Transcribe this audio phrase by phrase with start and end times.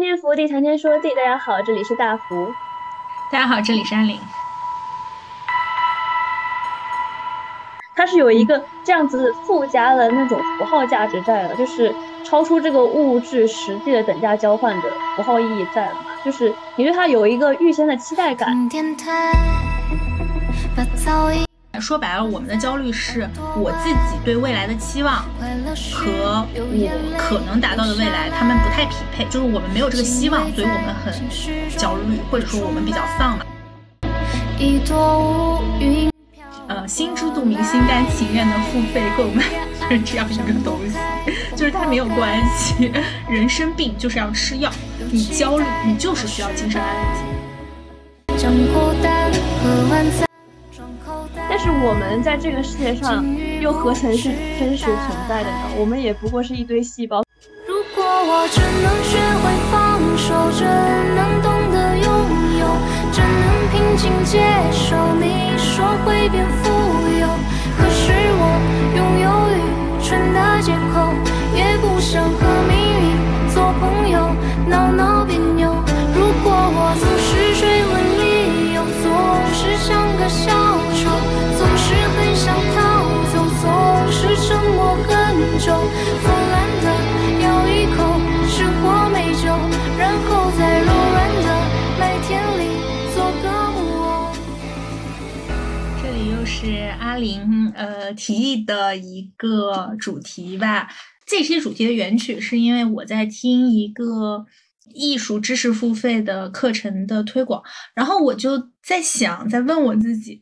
[0.00, 1.10] 空天福地，谈天说地。
[1.10, 2.50] 大家好，这里是大福。
[3.30, 4.18] 大家好，这里是安林。
[7.94, 11.94] 它是有一个这样子附加的那种符号价值在的，就是
[12.24, 18.70] 超出这个物质实际的等价交换的符号意义在了，就是你对它有一个预先的期待感。
[21.80, 25.24] 说白了，我们的焦虑是我自己对未来的期望
[25.92, 31.12] 和我可能达到的未来，他们不太匹配，就是我们没有这个希望，所以我们很
[31.76, 33.44] 焦虑，或者说我们比较丧嘛。
[36.68, 39.42] 呃，心知肚明，心甘情愿的付费购买
[39.90, 40.96] 是这样一个东西，
[41.56, 42.92] 就是它没有关系。
[43.28, 44.70] 人生病就是要吃药，
[45.10, 47.22] 你焦虑，你就是需要精神安慰剂。
[51.60, 53.22] 是我们在这个世界上
[53.60, 54.96] 又何曾是真实存
[55.28, 55.76] 在的呢？
[55.76, 57.22] 我们也不过是一堆细胞。
[57.68, 62.08] 如果我只能学会放手，只能懂得拥
[62.56, 62.64] 有，
[63.12, 64.40] 只能平静接
[64.72, 66.72] 受你说会变富
[67.20, 67.28] 有，
[67.76, 68.08] 可是
[68.40, 68.42] 我
[68.96, 69.60] 拥有愚
[70.00, 71.12] 蠢的借口，
[71.54, 72.40] 也不想和
[72.72, 72.72] 命
[73.04, 73.04] 运
[73.52, 74.32] 做朋友，
[74.66, 75.68] 闹闹别扭。
[76.16, 79.12] 如果我总是追问理由，总
[79.52, 80.48] 是像个小
[80.96, 81.39] 丑。
[82.40, 82.74] 上草
[83.30, 83.62] 丛总
[84.10, 85.12] 是沉默很
[85.58, 85.66] 久，
[86.22, 86.86] 腐烂的
[87.42, 87.98] 咬一口，
[88.48, 89.44] 是或没酒，
[89.98, 91.46] 然后在柔软的
[92.00, 92.60] 麦田里
[93.12, 93.30] 做
[96.00, 100.88] 这里又是阿林呃提议的一个主题吧。
[101.26, 104.46] 这期主题的原曲是因为我在听一个
[104.94, 107.62] 艺术知识付费的课程的推广，
[107.94, 110.40] 然后我就在想，在问我自己，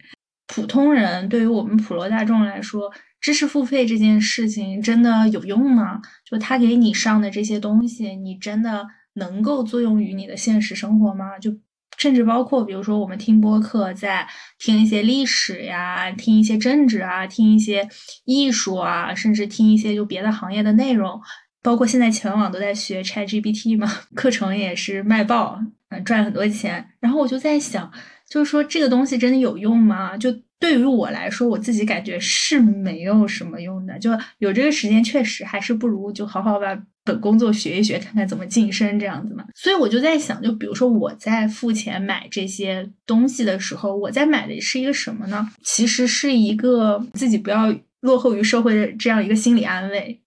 [0.49, 2.91] 普通人对于我们普罗大众来说。
[3.21, 6.01] 知识付费这件事情真的有用吗？
[6.25, 11.37] 就他给你上的这些东西，你真的能够作用于你的现实生活吗？
[11.37, 11.53] 就
[11.97, 14.25] 甚至包括，比如说我们听播客，在
[14.61, 17.89] 听一些历史呀，听一些政治啊，听一些
[18.25, 21.21] 艺术啊，甚至听一些就别的行业的内容，
[21.61, 26.89] 包括现在全网都在学 ChatGPT 嘛，课程也是卖爆，嗯，赚很多钱。
[27.01, 27.91] 然后我就在想，
[28.31, 30.17] 就是说这个东西真的有用吗？
[30.17, 30.33] 就。
[30.61, 33.97] 对于我来说，我自己感觉是没有什么用的。
[33.99, 39.45] 就有这个时间，确实还是不如就好好把本工作学一学，看看怎么晋升这样子嘛。
[39.55, 45.49] 所以我就在想，就比如说我在付钱买这些东西的时候，我在买的是一个什么呢？
[45.63, 50.21] 其实是一个自己不要落后于社会的这样一个心理安慰。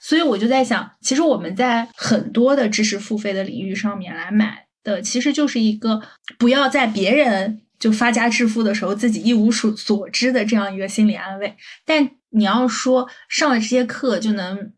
[0.00, 6.00] 所以我就在想，其实我们在很多的知识付费的领域上面来买的，其实就是一个
[6.38, 7.62] 不要在别人。
[7.84, 11.54] 就发家致富的时候，自己一无所所知的这样一个心理安慰。
[11.84, 14.72] 但你要说上了这些课就能，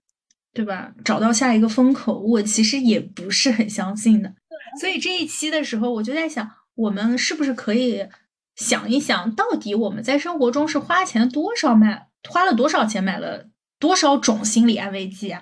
[0.53, 0.93] 对吧？
[1.05, 4.34] 找到下一个风口，我其实也不是很相信的。
[4.81, 8.05] 所以这一期的时候，我就在想，我们是不是可以
[8.56, 13.47] 想一想，到底我们在生活中是花钱多少买，花了多少钱买了
[13.78, 15.41] 多少种心理安慰剂啊？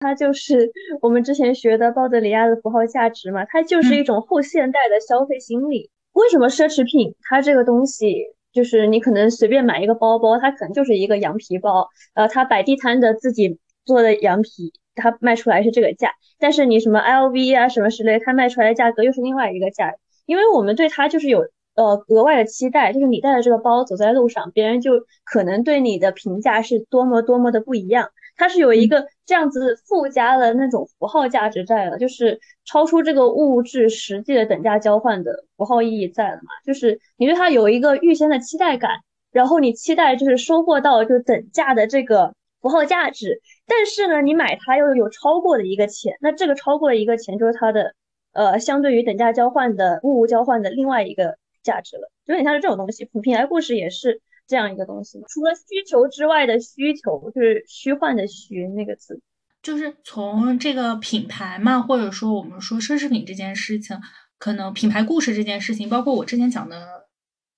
[0.00, 5.90] 它就是我们之前学的鲍德里亚的符号价值嘛，它就是一种后现代的消费心理。
[6.14, 19.92] 为什么奢侈品它这个东西就是你可能随便买一个包包，它可能就是一个羊皮包，呃，它摆地摊的自己做的羊皮，它卖出来是这个价，但是你什么 LV 啊什么之类，它卖出来的价格又是另外一个价，
[20.24, 21.40] 因为我们对它就是有
[21.74, 24.92] 呃额外的期待，就是你带着这个包走在路上，别人就
[25.24, 28.08] 可能对你的评价是多么多么的不一样。
[28.36, 36.50] 它是有一个这样子附加的那种符号价值在了，就是超出这个物质实际的等价交换的符号意义在了嘛？
[36.64, 38.90] 就是你对它有一个预先的期待感，
[39.32, 47.94] 然后你期待就是收获到就等价的这个符号价值，但是呢，你买它又有超过的一个钱，那这个超过的一个钱就是它的
[48.32, 53.06] 呃相对于等价交换的物物交换的另外一个价值了，有点像是这种东西。
[53.22, 54.20] 品牌故事也是。
[54.46, 59.22] 这样一个东西，除了需求之外的需求，就是虚幻的虚那个字，
[59.62, 63.98] 就是从这个品牌嘛，或者说我们说奢侈品这件事情，
[64.38, 67.06] 可能品牌故事这件事情，包括我之前讲的，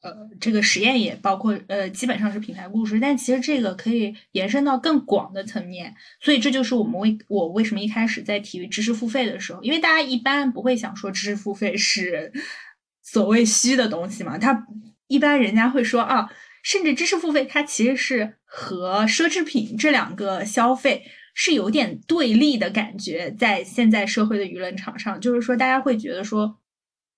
[0.02, 12.32] 呃，这个实验也包括，呃，基本上是品牌故事，但其实这个可以延伸到更广的层面，所以这就是我们为我为什么一开始在提知识付费的时候，因为大家一般不会想说知识付费是
[13.02, 14.66] 所谓虚的东西嘛，他
[15.08, 16.30] 一般人家会说啊。
[16.66, 26.58] 甚至知识付费，它其实是和奢侈品这两个消费是有点对立的感觉，在现在社会的舆论场上，就是说大家会觉得说，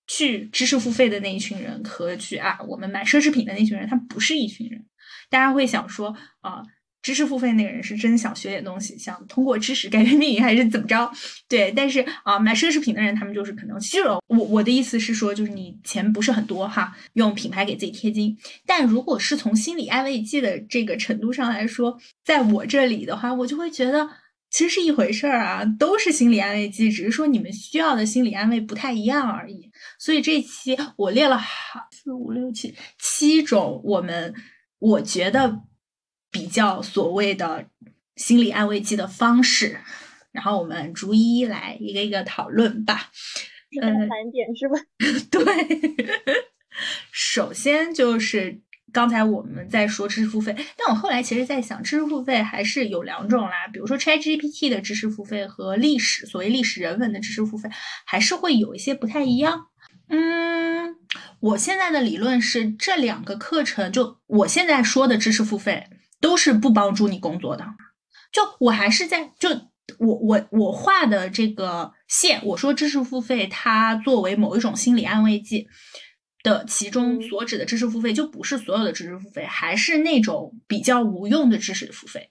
[0.05, 4.85] 去知识付费的那一群人和去啊我们买奢侈品的那群人，他不是一群人。
[5.31, 6.61] 大家会想说啊，
[7.01, 11.09] 知识付费那个人是真想学点东西，想通过知识改变命运，还是怎么着？
[11.47, 14.21] 对，但是啊，买奢侈品的人，他们就是可能虚荣。
[14.27, 18.37] 我我的意思是说，就是你钱不是很多哈，用品牌给自己贴金。
[18.65, 24.09] 但如果是从心理安慰剂的这个程度上来说，在我这里的话，我就会觉得
[24.51, 29.71] 其实是一回事儿啊，都是心理安慰剂，只是说你们需要的心理安慰不太一样而已。
[29.97, 34.33] 所以这期我列了好四五六七七种我们
[34.79, 35.61] 我觉得。
[36.31, 37.65] 比较所谓的
[38.15, 39.79] 心理安慰剂的方式，
[40.31, 43.09] 然后我们逐一来一个一个讨论吧。
[43.81, 44.79] 嗯，难点是吧？
[45.29, 45.43] 对，
[47.11, 48.61] 首先就是
[48.91, 53.67] 刚才我们在说知识付费，但我后来其实在想，知识付费还是有两种啦。
[53.71, 57.69] 比如说 ChatGPT 的知识付费和历史，所谓历史人文的知识付费，
[58.05, 59.67] 还是会有一些不太一样。
[60.09, 60.95] 嗯，
[61.39, 65.87] 我现在的理论是，这两个课程就我现在说的知识付费。
[66.21, 67.65] 都是不帮助你工作的，
[68.31, 69.49] 就我还是在就
[69.97, 75.67] 我我我画的这个线，我说知识付费它作为某一种心理安慰剂
[76.43, 82.29] 的其中所指的知识付费，就不是所有的知识付费，还是那种比较无用的知识付费。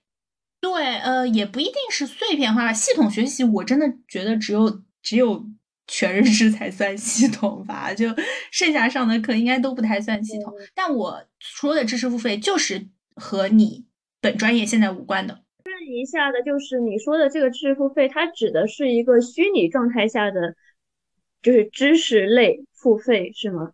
[0.61, 5.46] 对，呃，也不一定是碎片化系统学习，我真的觉得只有只有
[5.87, 8.14] 全日制才算系统吧，就
[8.52, 10.52] 剩下上的课应该都不太算系统。
[10.75, 12.87] 但我说的知识付费就是。
[13.19, 13.87] 和你
[14.20, 15.43] 本专业现在无关的。
[15.65, 20.55] 问一下的，就是你说的这个知识付费，它指的是一个虚拟状态下的，
[21.43, 23.73] 就是知识类付费是吗？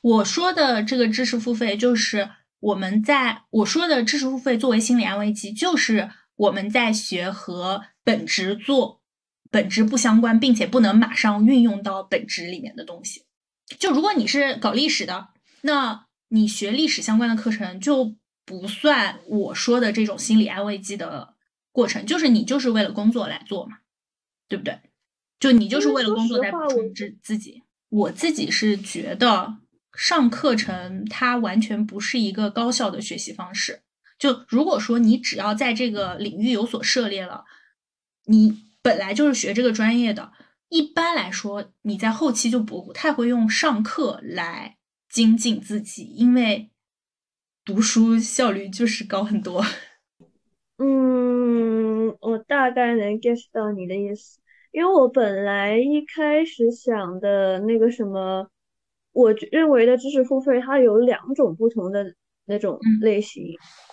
[0.00, 2.30] 我说的这个知识付费，就是
[2.60, 9.02] 我们在我说的知识付费作为心理安慰剂，就是我们在学和本职做
[9.50, 13.24] 本职不相关，并且不能马上运用到本职里面的东西。
[13.78, 15.28] 就如果你是搞历史的，
[15.60, 18.16] 那你学历史相关的课程就。
[18.48, 21.34] 不算我说的这种心理安慰剂的
[21.70, 23.80] 过程，就是你就是为了工作来做嘛，
[24.48, 24.80] 对不对？
[25.38, 27.62] 就你就是为了工作在补充自自己。
[27.90, 29.58] 我自己是觉得
[29.92, 33.82] 上课程它完全不是一个高效的学习方式。
[34.18, 37.44] 就如果说你只要在这个领域有所涉猎了，
[38.24, 40.32] 你本来就是学这个专业的，
[40.70, 44.78] 一般来说你在后期就不太会用上课来
[45.10, 46.70] 精进自己，因为。
[47.68, 49.62] 读书效率就是高很多。
[50.78, 54.40] 嗯，我大概能 get 到你的意思，
[54.72, 58.48] 因为我本来一开始想的那个什么，
[59.12, 62.14] 我认为的知识付费，它有两种不同的
[62.46, 63.44] 那种类型，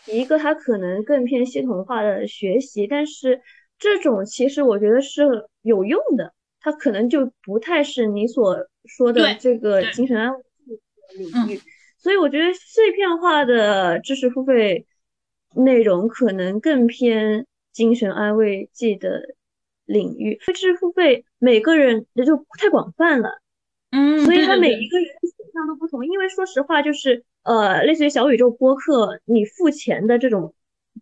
[0.07, 3.42] 一个它可能更偏系统化的学习，但是
[3.78, 5.24] 这种其实我觉得是
[5.63, 8.56] 有用的，它可能就不太是你所
[8.86, 10.39] 说的这个精神安慰
[11.18, 11.60] 领域。
[12.06, 14.86] 所以我觉得碎片化的知识付费
[15.56, 19.24] 内容可能更偏精神安慰剂的
[19.86, 20.38] 领域。
[20.46, 23.42] 知识付费每个人也就太广泛了，
[23.90, 26.06] 嗯，所以他每一个人选项都不同。
[26.06, 30.54] 因为说实话，就是呃，类似于小宇宙播客，你付钱的这种。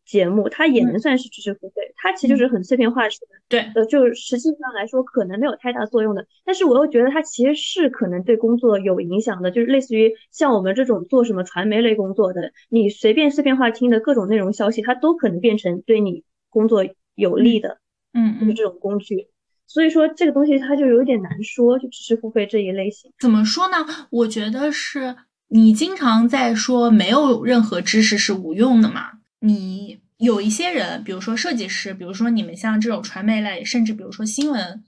[0.05, 6.25] 节目它也能算是知识付费，它其实就是很碎片化式的，对，呃，就实际上来说可能没有太大作用的。
[6.45, 16.85] 但是我又觉得它其实是可能对工作有影响的，就是类似于像我们这种做什么传媒类工作的，你随便碎片化听的各种内容消息，它都可能变成对你工作
[17.15, 17.77] 有利的，
[18.13, 19.27] 嗯，就是这种工具。
[19.65, 23.11] 所以说这个东西它就有点难说，就知识付费这一类型。
[23.19, 23.77] 怎么说呢？
[24.11, 25.15] 我觉得是
[25.47, 29.22] 你经常在说没有任何知识是无用的嘛。
[29.45, 34.85] 你有一些人，比如说设计师，比如说你们像这种传媒类，甚至比如说新闻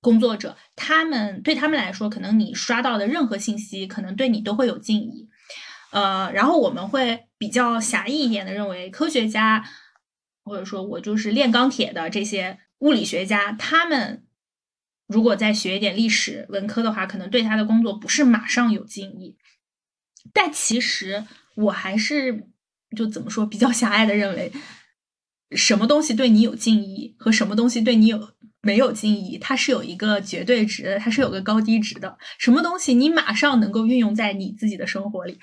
[0.00, 5.28] 工作者，他们对他们来说，可能你刷到的任何信息，可能对你都会有敬意。
[5.92, 9.64] 呃，然后我们会比较狭义一点的认为，科学家
[10.42, 14.26] 或者说我就是炼钢铁的这些物理学家，他们
[15.06, 19.36] 如果再学一点历史文科的话，可能对他的工作不是马上有敬意。
[20.32, 21.24] 但其实
[21.54, 22.48] 我还是。
[22.96, 24.50] 就怎么说，比较狭隘的认为，
[25.54, 32.18] 什么东西对你有敬意和什么东西对你有没有敬意，它是有一个绝对值的，它是有个高低值的。
[32.38, 35.38] 什么东西你马上能够运用在你自己的生活里，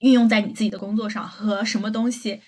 [0.00, 2.42] 运用在你自己的工作上，和什么东西，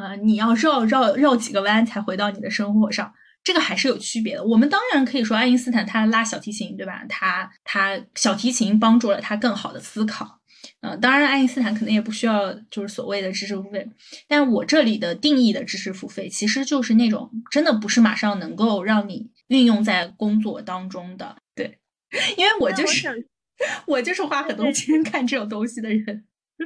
[0.00, 4.44] 呃，你要绕绕绕几个弯才回到你的生活上，这个还是有区别的。
[4.44, 7.04] 我们当然可以说，爱因斯坦他拉小提琴，对吧？
[7.08, 10.37] 他他小提琴帮助了他更好的思考。
[10.80, 13.88] 嗯，当然，爱因斯坦可能也不需要就是所谓的知识付费，
[14.26, 21.36] 但我这里的定义的知识付费，其实就是那种真的不是马上能够让你运用在工作当中的。
[21.54, 21.78] 对，
[22.36, 23.28] 因为我就是
[23.86, 26.24] 我就是花很多钱看这种东西的人，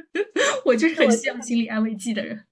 [0.65, 2.45] 我就是很需要心理安慰剂的人。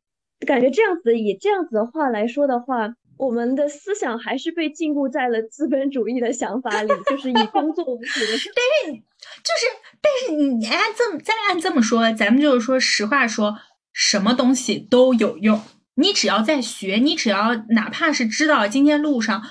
[0.47, 8.25] 感觉这样子以这样子的话来说的话，我们的思想还是被禁锢在了资本主义的想法里，就是以工作为主的。
[8.57, 9.67] 但是你就是，
[10.01, 13.59] 但是你按这么再按这么说，咱们就是说实话说，
[13.93, 15.61] 什么东西都有用。
[15.93, 19.43] 你只要在学，你只要哪怕是知道今天路上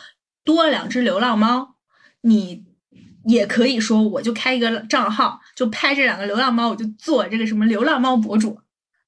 [0.45, 1.77] 多了两只流浪猫，
[2.23, 2.65] 你
[3.27, 8.59] 也可以说我就开一个账号，就拍这两个流浪猫，我就做这个什么流浪猫博主。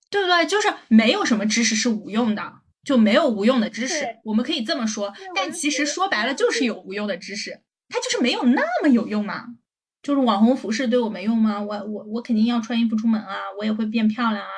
[0.09, 0.47] 对不对？
[0.47, 2.43] 就是没有什么知识是无用的，
[2.85, 4.05] 就没有无用的知识。
[4.25, 9.47] 我们可以这么说，但其实说白了就是有无用的知识，它就是没有那么有用嘛。
[10.03, 11.63] 就是网红服饰对我没用吗？
[11.63, 14.51] 我我我肯定要穿衣服出门啊，我也会变漂亮啊，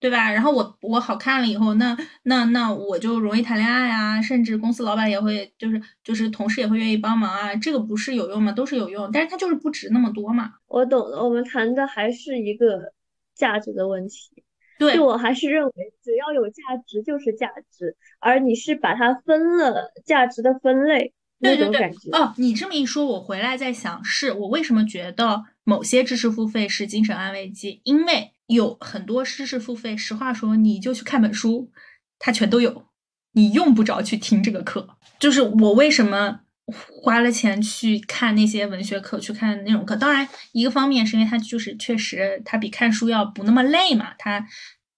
[0.00, 0.32] 对吧？
[0.32, 7.54] 然后我我好看了以后，那那那我就容易谈恋爱啊，甚至公司老板也会，就是就是同事也会愿意帮忙啊。
[7.54, 8.50] 这个不是有用吗？
[8.50, 10.54] 都是有用，但是它就是不值那么多嘛。
[10.66, 12.92] 我懂了，我们谈的还是一个
[13.36, 14.43] 价值的问题。
[14.78, 22.10] 对，我还是认为只要有价值就是价值，而你是把它分了价值的分类那种感觉。
[22.10, 27.80] 哦，你这么一说，我回来在想，是我为什么觉得某些知识付费是精神安慰剂？
[27.84, 31.70] 因为有很多知识付费，实话说，你就去看本书，
[32.18, 32.84] 它全都有，
[33.32, 34.88] 你用不着去听这个课。
[35.18, 39.96] 就是我为什么花了钱去看那些文学课，去看那种课？
[39.96, 44.46] 当然，一个方面是因为它就是确实它比看书要不那么累嘛，它。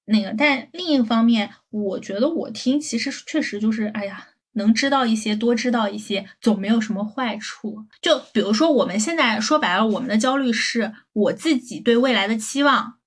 [0.08, 7.84] 那个，但另一方面，我觉得我听其实确实就是，哎呀，能知道一些，多知道一些，总没有什么坏处。
[8.00, 12.98] 就比如说，我们现在说白了，我们的焦虑是我自己对未来的期望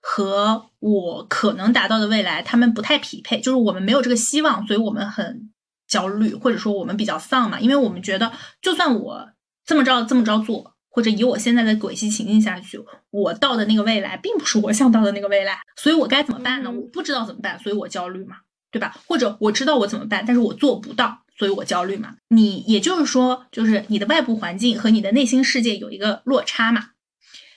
[0.00, 5.52] 和我可能达到的未来，他们不太匹配，就是我们没有这个希望，所以我们很
[5.88, 8.30] 焦虑，或者说我们比较丧嘛，因为我们觉得，
[8.62, 9.30] 就算我
[9.64, 10.74] 这么着这么着做。
[10.90, 12.80] 或者以我现在的轨迹情境下去，
[13.10, 16.72] 我到的那个未来并不是我想到的那个未来，所以我该怎么办呢？
[16.72, 18.38] 我不知道怎么办，所以我焦虑嘛，
[18.72, 18.96] 对吧？
[19.06, 22.16] 或者我知道我怎么办，但是我做不到，所以我焦虑嘛。
[22.30, 26.86] 你也就是说，就是你的外部环境和你的内心世界有一个落差嘛。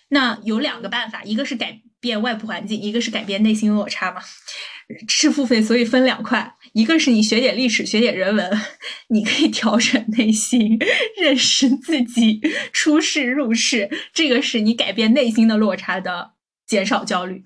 [0.09, 4.22] 那有两个办法，一个是改变外部环境，一个是改变内心落差嘛。
[5.08, 8.62] 是付费，所以分两块，一个是你学点历史，学点人文，
[9.08, 10.77] 你可以调整内心，
[11.15, 12.41] 认识自己，
[12.74, 16.31] 出世入世，这个是你改变内心的落差的，
[16.67, 17.41] 减少焦虑。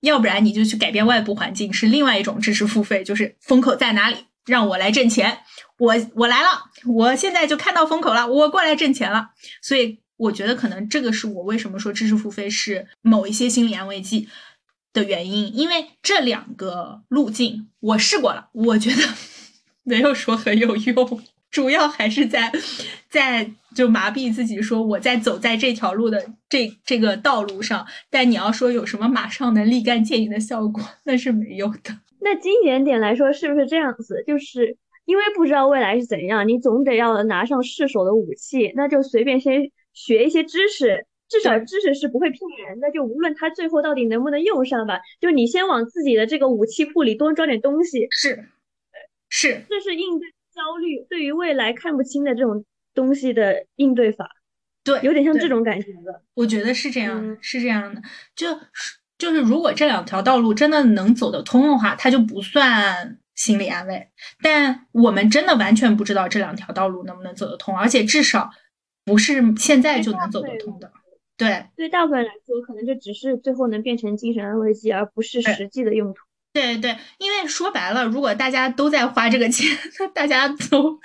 [0.00, 5.38] 要不然你就去改变外部环境，是另外一种知识付费，就是风口在哪里，让我来挣钱，
[5.78, 6.48] 我我来了，
[6.86, 9.30] 我现在就看到风口了，我过来挣钱了。
[9.62, 14.28] 所以我觉得可能这个是我为什么说知识付费是某一些心理安慰剂。
[14.90, 18.96] 的原因，因为这两个路径我试过了，我觉得
[19.84, 22.50] 没有说很有用，主要还是在
[23.10, 27.86] 在就麻痹自己，说我在走在这条路的这这个道路上。
[28.10, 31.94] 但你要说有什么马上能立竿见影的效果，那是没有的。
[32.20, 34.24] 那经典点来说，是不是这样子？
[34.26, 39.70] 就是因为不知道未来是怎样，你总得要拿上试手的武器，那就随便先
[40.06, 41.06] 学一些知识。
[41.30, 48.06] 至少知识是不会骗人的，就无论他最后到底能不能用上吧，就你先往自己的这个武器库里多装点东西。
[48.10, 48.48] 是，
[49.28, 52.64] 是，这是应对焦虑，对于未来看不清的这种
[52.94, 54.26] 东西的应对法。
[54.82, 56.22] 对，有点像这种感觉的。
[56.32, 58.00] 我觉得是这样，是这样的。
[58.34, 58.58] 就
[59.18, 64.08] 就是如果这两条道路真的能走得通的话，它就不算心理安慰。
[64.42, 68.50] 但我们真的完全不知道这两条道路能不能走得通，而且至少
[69.08, 70.92] 不是现在就能走得通的。
[71.38, 76.20] 对，对大部分人来说，可能就只是最后能变成精神安慰剂，而不是实际的用途。
[76.52, 79.66] 对对，因为说白了，如果大家都在花这个钱，
[79.98, 80.98] 那大家都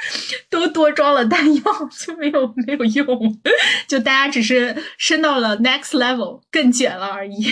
[0.49, 1.61] 都多装了弹药，
[2.05, 3.39] 就没有没有用，
[3.87, 7.45] 就大家只是升到了 next level，更卷了而已。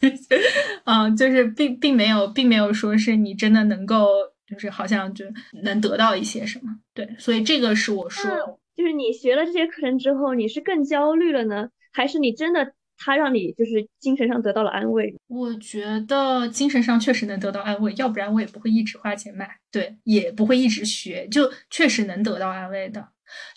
[0.84, 4.08] 嗯，就是并并没有，并没有说是你真的能够，
[4.46, 5.24] 就是好像就
[5.62, 6.64] 能得到一些什么。
[6.92, 11.68] 对，所以这个是我说，就是你学了这些课程之后，你是更焦虑了呢？
[11.92, 15.14] 还是你真的，他让你就是精神上得到了安慰。
[15.28, 23.08] 我觉得精神上确实能得到安慰，要不然我也不会一直花钱买，对，也不会一直学，就确实能得到安慰的。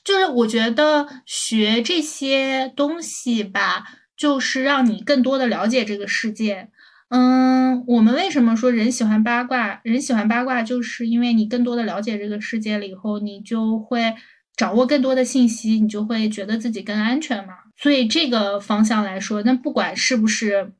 [0.04, 3.84] 就是我觉得学这些东西吧，
[4.18, 6.70] 就是让你更多的了解这个世界。
[7.10, 9.82] 嗯，我们为什么说人喜欢八卦？
[9.84, 14.14] 人喜欢八卦，就是因为你更多的了解这个世界了以后，你就会
[14.60, 17.54] 掌握更多的信息，你就会觉得自己更安全嘛。
[17.78, 20.74] 所以这个方向来说，那不管是不是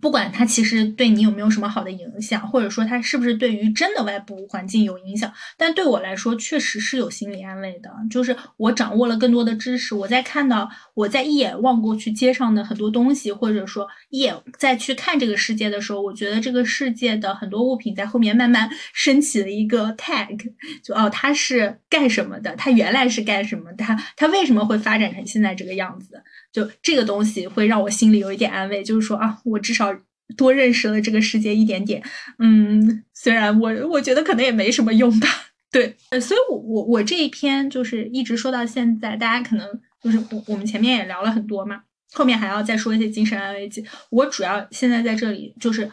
[0.00, 7.90] 不管它其实对你有没有什么好的影响，或者说它是不是对于真的外部环境有影响，但对我来说确实是有心理安慰的。
[8.10, 20.38] 就是我掌握了更多的知识，我在看到我在一眼望过去街上的很多东西，或者说一眼再去看这个世界的时候，我觉得这个世界的很多物品在后面慢慢升起了一个 tag，
[20.82, 22.54] 就哦，它是干什么的？
[22.56, 23.84] 它原来是干什么的？
[23.84, 26.22] 它它为什么会发展成现在这个样子？
[26.54, 29.92] 就这个东西会让我心里有一点安慰，就是说啊，我至少
[30.36, 32.00] 多认识了这个世界一点点。
[32.38, 35.28] 嗯，虽然我我觉得可能也没什么用吧。
[35.72, 39.68] 对，所以我我我这一篇就是一直说到现在，大家可能
[40.00, 41.80] 就是我我们前面也聊了很多嘛，
[42.12, 43.84] 后面还要再说一些精神安慰剂。
[44.10, 45.90] 我主要现在在这里就是。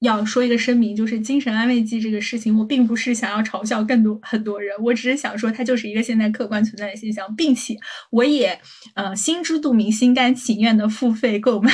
[0.00, 7.76] 要说一个声明，就是精神安慰剂这个事情，我并不是想要嘲笑更多很多人，我只是想说它就是一个现在客观存在的现象，并且
[8.10, 8.58] 我也
[8.94, 11.72] 呃心知肚明、心甘情愿的付费购买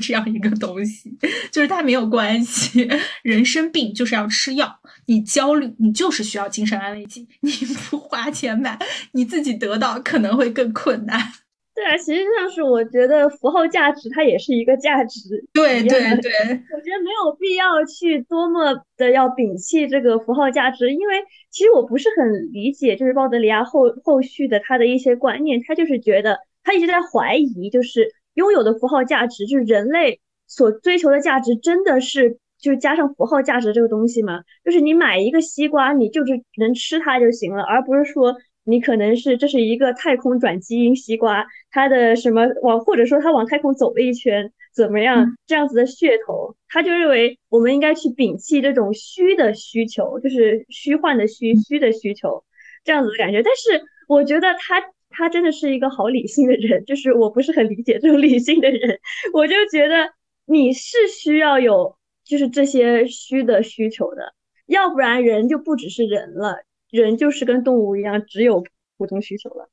[0.00, 1.16] 这样一个东西，
[1.52, 2.88] 就是它没有关系。
[3.22, 7.52] 人生病就是要吃药，你焦虑你就是需要精神安慰剂，你
[7.90, 8.78] 不花钱买，
[9.12, 11.32] 你自己得到可能会更困难。
[11.78, 15.20] 对啊，实际上是我觉得符号价值它也是一个价值。
[15.54, 16.32] 对对对，
[16.74, 21.14] 我觉得没有必要去多么的要摒弃这个符号价值，因为
[21.52, 30.18] 其实我不是很理解，就是鲍德里亚后后续的他的一些观念，他就是觉得他一直在怀疑，就是拥有的符号价值，就是人类
[30.48, 34.40] 所追求的价值，真的是就是加上符号价值这个东西吗？
[34.64, 38.34] 就是你买一个西瓜，你就是能吃它就行了，而不是说。
[38.68, 45.36] 你可能是这是一个太空转基因西瓜，它的什么往或者说它往太空走了一圈怎么样？
[45.46, 52.44] 这样子的噱头，他就认为我们应该去摒弃这种虚的需求，就是虚幻的虚虚的需求，
[52.84, 53.42] 这样子的感觉。
[53.42, 59.00] 但是我觉得他他真的是一个好理性的人，就是我不是很理解这种理性的人，
[59.32, 60.12] 我就觉得
[60.44, 64.34] 你是需要有就是这些虚的需求的，
[64.66, 66.62] 要不然人就不只是人了。
[66.90, 68.64] 人就是跟动物一样，只有
[68.96, 69.68] 普通需求了。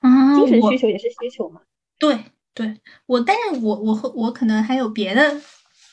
[0.00, 1.60] 啊，精神需求也是需求嘛？
[1.98, 2.16] 对
[2.54, 5.40] 对，我但是我我我可能还有别的，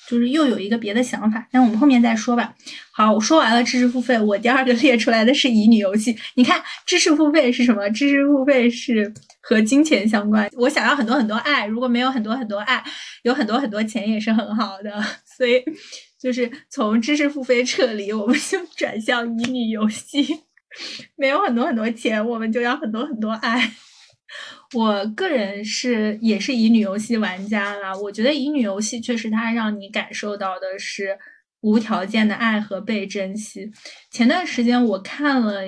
[0.08, 2.54] 就是又有一个别的想法，但我们后面再说吧。
[2.94, 6.16] 好，我说完了知识付费，我第二个列出来的是乙女游戏。
[6.36, 7.90] 你看，知识付费是什么？
[7.90, 9.12] 知识付费是
[9.42, 10.48] 和金钱相关。
[10.54, 12.84] 我想要很多很多爱，如果没有很多很多爱，
[13.24, 14.92] 有很多很多钱也是很好的。
[15.26, 15.64] 所以
[16.20, 20.44] 就是从知识付费撤离，我们就转向乙女游戏。
[21.16, 23.72] 没有很多很多钱，我们就要很多很多爱。
[24.74, 31.20] 我个人是也是乙女游戏玩家啦，我觉得乙女游戏确实它让你感受到的是
[31.60, 33.70] 无条件的爱和被珍惜。
[34.10, 35.64] 前段时间我看了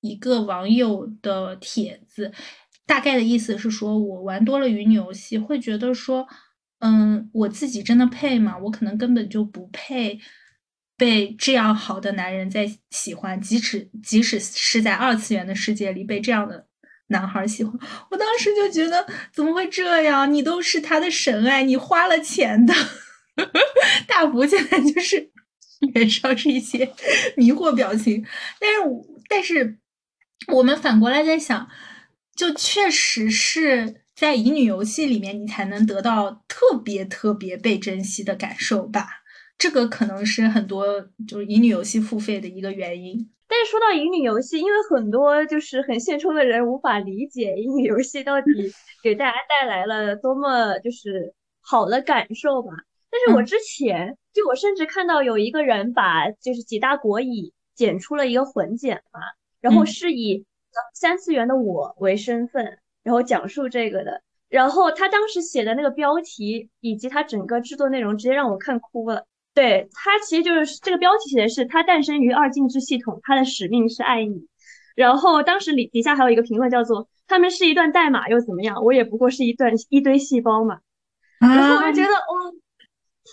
[0.00, 2.32] 一个网友的帖子，
[2.86, 6.26] 大概的意思是说，我玩多了乙女游戏，会觉得说，
[6.78, 8.56] 嗯，我自己真的配吗？
[8.56, 10.18] 我可能根本就不配。
[10.96, 16.66] 被这样好的男人在喜欢，即使即使是在二次元的世界里被这样的
[17.08, 17.72] 男孩喜欢，
[18.10, 20.32] 我当时就觉得怎么会这样？
[20.32, 22.74] 你都是他的神爱，你花了钱的。
[24.08, 25.30] 大福现在就是
[25.92, 26.90] 脸上是一些
[27.36, 28.24] 迷惑表情，
[28.58, 28.80] 但是
[29.28, 29.78] 但是
[30.54, 31.68] 我们反过来在想，
[32.34, 39.24] 就确实是在乙女游戏里面，你才能得到特别特别被珍惜的感受吧。
[39.58, 40.84] 这个可能是很多
[41.26, 43.30] 就是乙女游戏付费的一个原因。
[43.48, 48.46] 但是说到乙女游戏，因为很多就是很现充的人无法理解乙女游戏到底
[49.02, 52.72] 给大家带来了多么就是好的感受吧。
[53.08, 59.20] 但是我之前就我甚至看到有一个人把就是几大国乙剪出了一个混剪嘛，
[59.60, 60.44] 然后是以
[60.92, 64.22] 三次元的我为身份，然后讲述这个的。
[64.48, 69.24] 然后他当时写的那个标题以及他整个制作内容，直接让我看哭了。
[69.56, 74.46] 对他其实就是这个标题写的是他诞生于二进制系统，他的使命是爱你。
[74.94, 78.84] 然后当时里底下还有一个评论叫做他们是一段代码又怎么样？
[78.84, 80.80] 我也不过是一段一堆细胞嘛。
[81.40, 82.52] 然后我就觉得哇，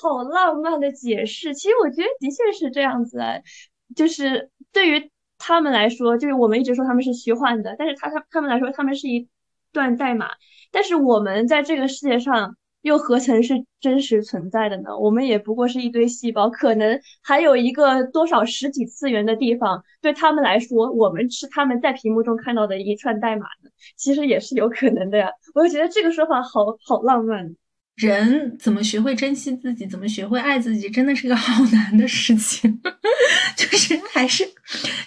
[0.01, 1.53] 好浪漫的解释。
[1.53, 3.19] 其实我觉得的确是这样子，
[3.93, 9.27] 就是对于他们来说，就是我们一直说他们是虚幻的，但是他他他们来说他们是一
[9.73, 10.29] 段代码。
[10.71, 12.55] 但是我们在这个世界上。
[12.83, 14.95] 又何曾是真实存在的呢？
[14.97, 25.29] 我们也不过是一堆细胞，可能还有一个多少十几次元的地方，对他们来说，我们是他们在屏幕中看到的一串代码呢，其实也是有可能的呀。
[25.55, 27.55] 我就觉得这个说法好好浪漫。
[27.95, 32.81] 人怎么学会珍惜自己，怎么学会爱自己，真的是个好难的事情。
[33.55, 34.43] 就是还是，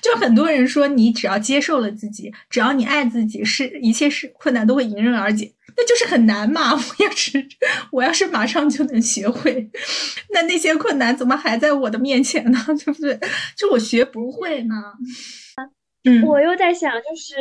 [0.00, 5.52] 就很多人说，你只要接受了自己，只要你爱自己，是一切是困难都会迎刃而解。
[5.76, 6.72] 那就是很难嘛。
[6.74, 7.46] 我要是
[7.92, 9.70] 我要是马上就能学会，
[10.32, 12.58] 那那些困难怎么还在我的面前呢？
[12.84, 13.18] 对不对？
[13.56, 14.74] 就我学不会呢。
[16.04, 17.34] 嗯，我又在想，就是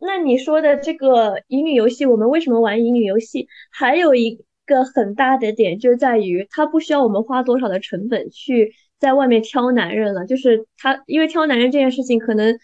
[0.00, 3.46] 那你说的这个乙女游戏，我们为什么玩乙女游戏？
[3.70, 10.24] 还有一个很大的点就在于，它不需要我们花多少的成本去在外面挑男人了。
[10.24, 12.56] 就是它，因为挑男人这件事情，可能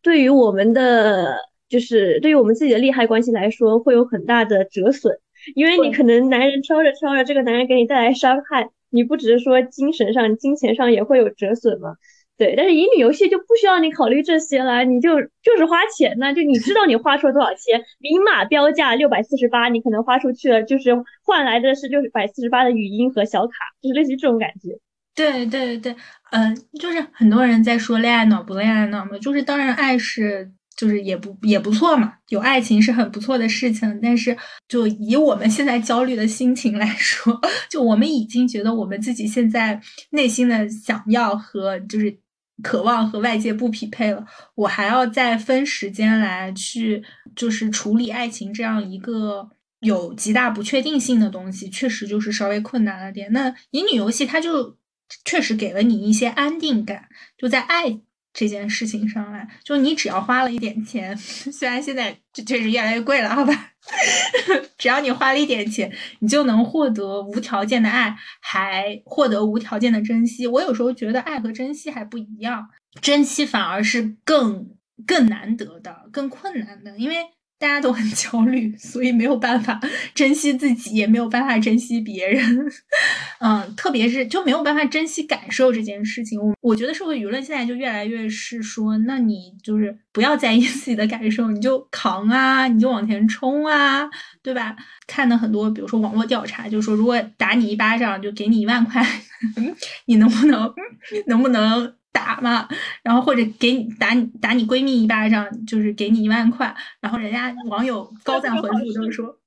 [0.00, 1.36] 对于我们的，
[1.72, 5.16] 就是对于我们自己的利害关系来说，会有很大的折损。
[5.54, 11.94] 因为你可能男人挑着挑着，这个男人给你带来伤害，你不只是说精神上、金钱上也会有折损嘛。
[12.36, 20.90] 对，但是乙女游戏就不需要你考虑这些了，你就就是花钱呢，就你知道你花出了多少钱，明码标价六百四十八，你可能花出去了，就是
[21.24, 24.78] 换来的是六百四十八的语音和小卡，就是类似于这种感觉。
[25.14, 25.94] 对对对，
[26.30, 34.36] 嗯，就是很多人在说恋爱脑不恋爱脑嘛，就是当然爱是就是也不也不错嘛，有爱情是很不错的事情，但是
[34.68, 39.80] 就以我们现在焦虑的心情来说，就我们已经觉得我们自己现在
[40.10, 42.18] 内心的想要和就是。
[42.62, 47.02] 渴望和外界不匹配了，我还要再分时间来去，
[47.34, 53.32] 就是处理爱情这样一个有极大不确定性的东西，确实就是稍微困难了点。
[53.32, 54.76] 那乙女游戏它就
[55.24, 57.98] 确实给了你一些安定感，就在爱。
[58.32, 63.72] 这件事情上来，就你只要花了一点钱， 虽然现在这确实越来越贵了，好吧？
[64.78, 70.46] 只要你花了一点钱，你就能获得无条件的爱，还获得无条件的珍惜。
[70.46, 72.68] 我有时候觉得爱和珍惜还不一样，
[73.00, 74.70] 珍惜反而是更
[75.06, 77.16] 更难得的、更困难的，因为。
[77.62, 79.80] 大家都很焦虑，所以没有办法
[80.16, 82.42] 珍惜自己，也没有办法珍惜别人。
[83.38, 86.40] 嗯，特别是就没有办法珍惜感受这件事情。
[86.40, 94.10] 我我觉得社会舆论现在就越来越是说，那你就是不要在意自己的感受，你就扛啊，你就往前冲啊，
[94.42, 94.74] 对吧？
[95.06, 99.06] 看的很多，比如说网络调查，就说如果打你一巴掌就给你一万块，
[100.06, 100.74] 你能不能
[101.28, 101.94] 能不能？
[102.12, 102.68] 打嘛，
[103.02, 106.74] 然后或者给你打你打你闺蜜一巴掌，就是给你一万块。
[107.00, 109.38] 然后人家网友 高赞回复都是说，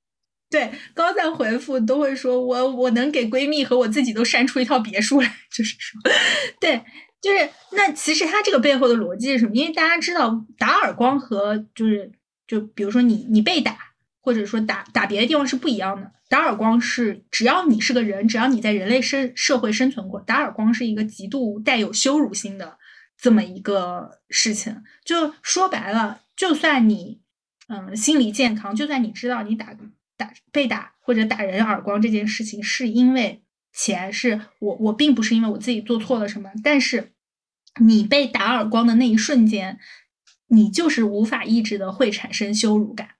[0.50, 6.00] 对高赞回复都会说我我能给闺蜜和我自己都扇出一套别墅来， 就是说，
[6.60, 6.82] 对，
[7.20, 9.54] 就是那其实他这个背后的逻辑是什么？
[9.54, 12.10] 因为大家知道打耳光和就是
[12.46, 13.76] 就比如说你你被打。
[14.26, 22.76] 或者说打打别的地方是不一样的，打耳光是只要你是个人，只要你在人类社社会生存过，打耳光是一个极度带有羞辱性的
[23.16, 24.82] 这么一个事情。
[25.04, 27.20] 就说白了，就算你
[27.68, 29.76] 嗯心理健康，就算你知道你打
[30.16, 37.12] 打被打或者打人耳光这件事情是因为钱，是我我并不是因为我自己做错了什么，但是
[37.80, 39.78] 你被打耳光的那一瞬间，
[40.48, 43.10] 你就是无法抑制的会产生羞辱感。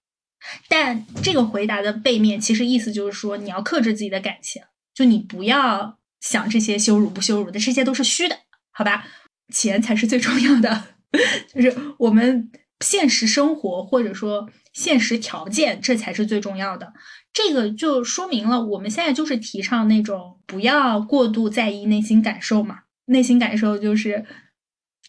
[0.69, 4.63] 但这个回答的背面，其实意思就是说，你要克制自己的感情，
[4.95, 8.39] 就你不要想这些羞辱不羞辱的，这些都是虚的，
[8.73, 9.07] 好吧？
[9.53, 10.85] 钱才是最重要的，
[11.55, 16.93] 就是我们现实生活或者说现实条件，这才是最重要的。
[17.33, 24.25] 这个就说明了，我们现在就是提倡那种不要过度在意内心感受嘛，内心感受就是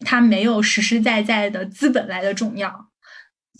[0.02, 2.87] 它没有实实在在的资本来的重要。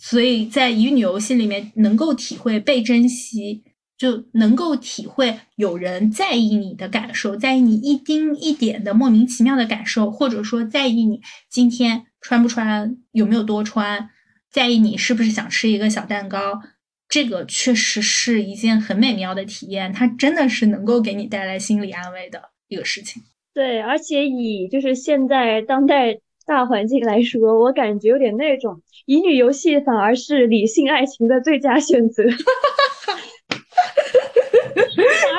[0.00, 3.64] 所以在乙女游戏里面，能够体会被珍惜，
[3.98, 14.08] 就能够体会有人在意你的感受，在意你一丁一点的莫名其妙的感受，或者说在意你今天穿不穿，有没有多穿，
[14.52, 16.60] 在意你是不是想吃一个小蛋糕，
[17.08, 23.22] 这个确实是一件很美妙的体验，它真的是能够给你带来心理安慰的一个事情。
[23.52, 26.20] 对，而且以就是现在当代。
[26.48, 32.40] 大环境来说，我感觉有点那种乙女游戏反而是理性爱情的最佳选择， 反而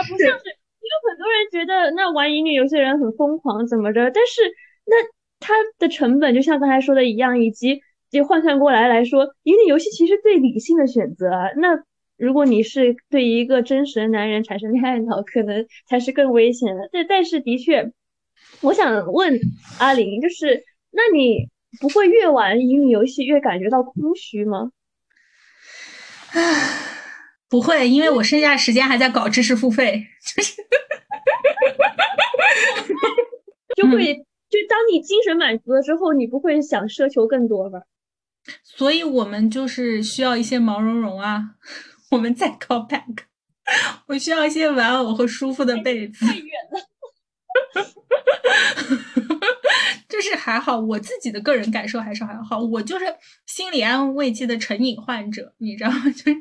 [0.04, 4.44] 不像是，因为很多人觉得那玩乙女游戏的人很疯狂怎么着，但是
[4.86, 4.96] 那
[5.40, 11.32] 它的成本就像刚才说的一样，以及就换算过来来说，乙女游戏其实最理性的选择。
[11.58, 11.84] 那
[12.18, 16.88] 如果你是对一个真实的男人产生恋爱脑，可能才是更危险的。
[16.94, 17.92] 但但是的确，
[18.62, 19.40] 我想问
[19.80, 20.64] 阿玲，就是。
[20.92, 21.50] 那你
[21.80, 24.72] 不会越玩乙女游戏越感觉到空虚吗？
[26.32, 26.42] 唉，
[27.50, 30.54] 不会，因为我剩下时间还在搞知识付费，就是
[33.76, 34.16] 就会
[34.50, 37.82] 就当你精神满足了之后，你不会想奢求更多吧？
[38.64, 41.56] 所以我们就是需要一些毛茸茸啊，
[42.12, 43.26] 我们再 call back，
[44.08, 46.26] 我需要一些玩偶和舒服的被子。
[46.28, 46.80] 太远了。
[50.08, 52.60] 就就是还好，我自己的个人感受还是还好。
[52.60, 53.06] 我就是
[53.46, 56.04] 心理安慰剂的成瘾患者，你知道吗？
[56.10, 56.36] 就是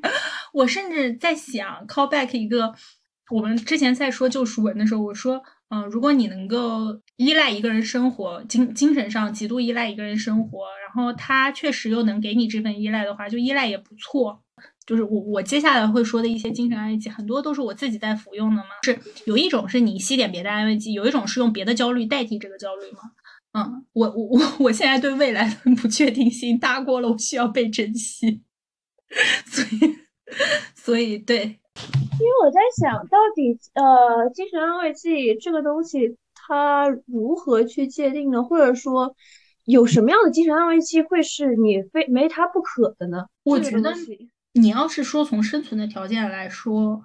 [0.54, 2.74] 我甚至在想 call back 一个，
[3.30, 14.42] 我们之前在说救赎文的时候，我说，嗯，如果你能够依赖一个人生活，精精神上极度依赖一个人生活，然后他确实又能给你这份依赖的话，就依赖也不错。
[14.86, 18.70] 就是我我接下来会说的一些精神安慰剂，很多都是我自己在服用的嘛。
[18.82, 23.00] 是有一种是你吸点别的安慰剂，有一种是用别的焦虑代替这个焦虑嘛。
[23.52, 28.42] 嗯，我我我我现在对未来的不确定性大过了，我需要被珍惜。
[29.46, 29.96] 所以
[30.74, 38.42] 所以对，因为我在想到底呃，精神安慰剂这个东西它如何去界定呢？
[38.42, 39.16] 或者说
[39.64, 43.26] 有什么样的精神安慰剂会是你非没它不可的呢？
[43.44, 43.94] 我觉得。
[44.52, 47.04] 你要是说从生存的条件来说，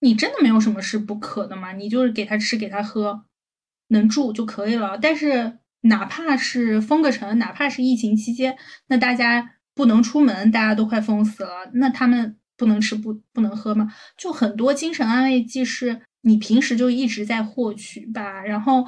[0.00, 1.72] 你真的没有什么是不可的嘛？
[1.72, 3.24] 你就是给他吃，给他喝，
[3.88, 4.98] 能住就可以了。
[4.98, 8.56] 但是哪怕是封个城，哪怕是疫情期间，
[8.88, 13.92] 那大家不能出门，大家都快封死了，那他们不能吃不不能喝吗？
[14.16, 18.42] 就很多精神安慰剂是你平时就一直在获取吧。
[18.42, 18.84] 然后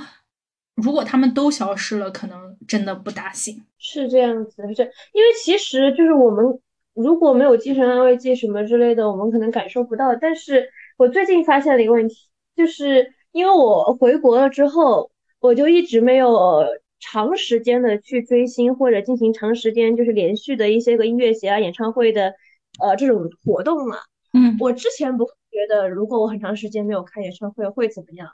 [0.76, 3.64] 如果他们都消失了，可能真的不大行。
[3.78, 6.60] 是这样子，是因为其实就是我们。
[6.94, 10.14] 如果没有精神安慰剂什么之类的，我们可能感受不到。
[10.14, 16.62] 但是我最近发现了一个问题，就是因为我回国了之后，我就一直没有
[17.02, 22.32] 长时间的去追星或者进行长时间就是连续的一些个音乐节啊、演唱会的
[22.80, 23.96] 呃这种活动嘛。
[24.32, 28.30] 嗯，我之前不会觉得，如果我很长时间没有看演唱会会怎么样。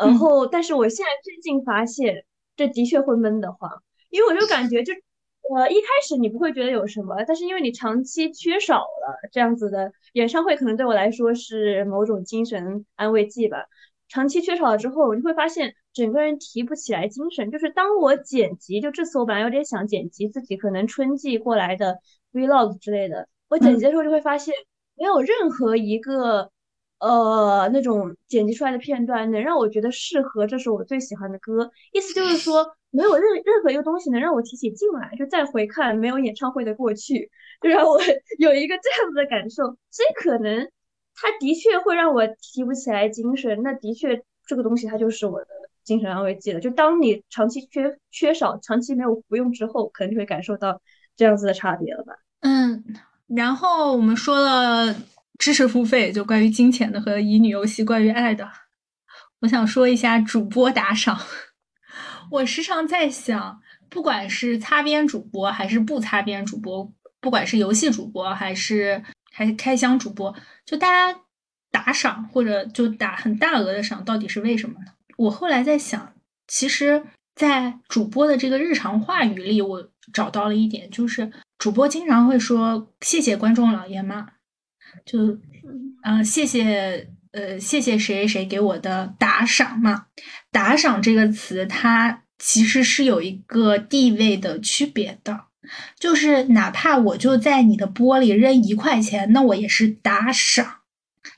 [0.00, 2.24] 然后，但是我现在最近发现，
[2.56, 4.94] 这的确会闷得慌，因为我就感觉就。
[5.56, 13.66] 呃，一开始你不会觉得有什么，但是因为你长期缺少了这样子的演唱会，可能对我来说是某种精神安慰剂吧。
[14.08, 17.50] 长期缺少了之后，你会发现整个人提不起来精神。
[17.50, 21.98] 就是当我剪辑，就这次我本来有点想剪辑自己可能春季过来的
[22.32, 24.54] vlog 之类的，我剪辑的时候就会发现
[24.96, 26.50] 没有任何一个
[26.98, 31.70] 呃那种剪辑出来的片段能让我觉得适合这首我最喜欢的歌。
[31.92, 32.74] 意思就是说。
[32.94, 37.30] 没有任任何一个东西能让我提起劲来，就再回看没有演唱会的过去，
[37.62, 37.98] 就让我
[38.38, 39.64] 有一个这样子的感受。
[39.90, 40.70] 所以可能
[41.14, 45.46] 他的确会让我提不起来精神，那的确这个东西它就是我的
[45.84, 46.60] 精神安慰剂了。
[46.60, 50.80] 就当你长期缺缺少、长期没有服用之后，可能就会感受到
[51.16, 52.12] 这样子的差别了吧。
[52.40, 52.84] 嗯，
[53.28, 54.94] 然后我们说了
[55.38, 58.48] 知识付费，就关于金钱的和乙女游戏关于爱的，
[59.40, 61.18] 我想说一下主播打赏。
[62.30, 66.90] 我时常在想，不管是擦边主播还是不擦边主播，
[67.20, 71.20] 不管是游戏主播还是还是开箱主播，就大家
[71.70, 74.92] 打赏或者就打很大额的赏，到底是为什么呢？
[75.16, 76.14] 我后来在想，
[76.46, 77.02] 其实，
[77.34, 84.24] 在主播的这个日常话语里，我找到了一点，就是主播经常会说“谢谢观众老爷们”，
[85.04, 85.38] 就
[86.04, 87.08] 嗯，谢谢。
[87.32, 90.04] 呃，谢谢谁谁谁给我的打赏嘛？
[90.50, 95.44] 打赏这个词，它其实是有一个地位的区别的，
[95.98, 100.80] 就是哪怕我就在你的玻璃扔一块钱，那我也是打赏。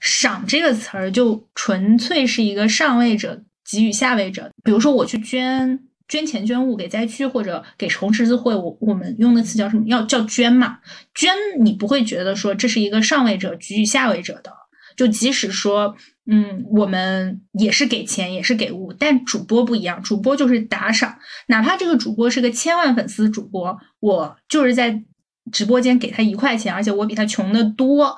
[0.00, 9.84] 赏这个词儿就纯粹是一个上位者给予下位者，比如说我去捐捐钱捐物给灾区或者给红十字会，我我们用的词叫什么？
[9.86, 10.78] 要叫捐嘛？
[11.14, 14.52] 捐你不会觉得说这是一个上位者给予下位者的。
[14.96, 15.96] 就即使说，
[16.26, 25.02] 嗯，我们也是给钱，也是给物，但主播不一样，主播就是打赏，哪怕这个主播是个千万粉丝主播，我就是在
[25.50, 28.16] 直播间给他一块钱，而且我比他穷的多，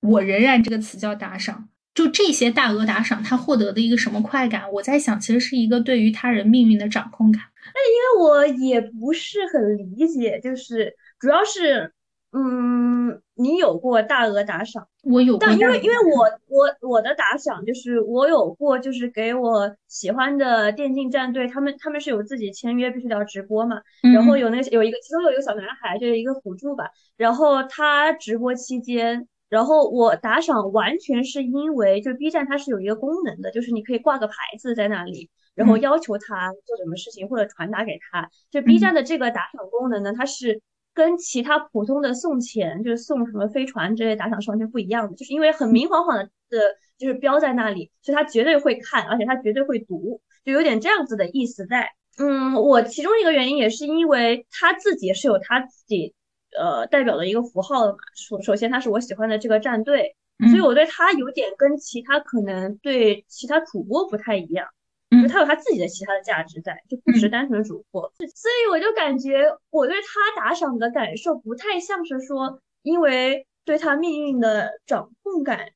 [0.00, 1.68] 我仍然这个词叫打赏。
[1.94, 4.72] 就这些大额打赏，他获得的一个什么快感？
[4.72, 7.42] 我在想，其实是一个对于他人命运的掌控感。
[7.74, 11.92] 那因为我也不是很理解，就是主要是。
[12.34, 14.88] 嗯，你有过大额打赏？
[15.02, 23.82] 我有，但因为因为我我我的打赏就是我有过，就是给我喜欢的电竞战队，他们他们是有自己签约，必须得要直播嘛。
[24.14, 26.86] 然后有那有一个，其中有一个小男孩，就是一个辅助吧。
[27.18, 38.30] 然后他直播期间，然后我打赏完全是因为，就 B 站它是有一个功能的，就是你可以挂个牌子在那里，然后要求他做什么事情或者传达给他。
[38.50, 40.62] 就 B 站的这个打赏功能呢，它是。
[40.94, 46.58] 跟其他普通的送钱，就是送什么飞船之类打赏是完全不一样的，就是因为很明晃晃的的，
[46.98, 51.88] 就是标在那里，所以他绝对会看，而且他绝对会读，就有点这样子的意思在。
[52.18, 56.14] 嗯，我其中一个原因也是因为他自己是有他自己
[56.58, 57.98] 呃代表的一个符号的嘛。
[58.14, 60.14] 首首先他是我喜欢的这个战队，
[60.50, 64.66] 所以我对他有点跟其他可能对其他主播不太一样。
[65.10, 68.10] 就他有他自己的其他的价值在，就不是单纯的主播。
[68.16, 75.66] 所以我就感觉我对他打赏的感受不太像是说，因为对他命运的掌控感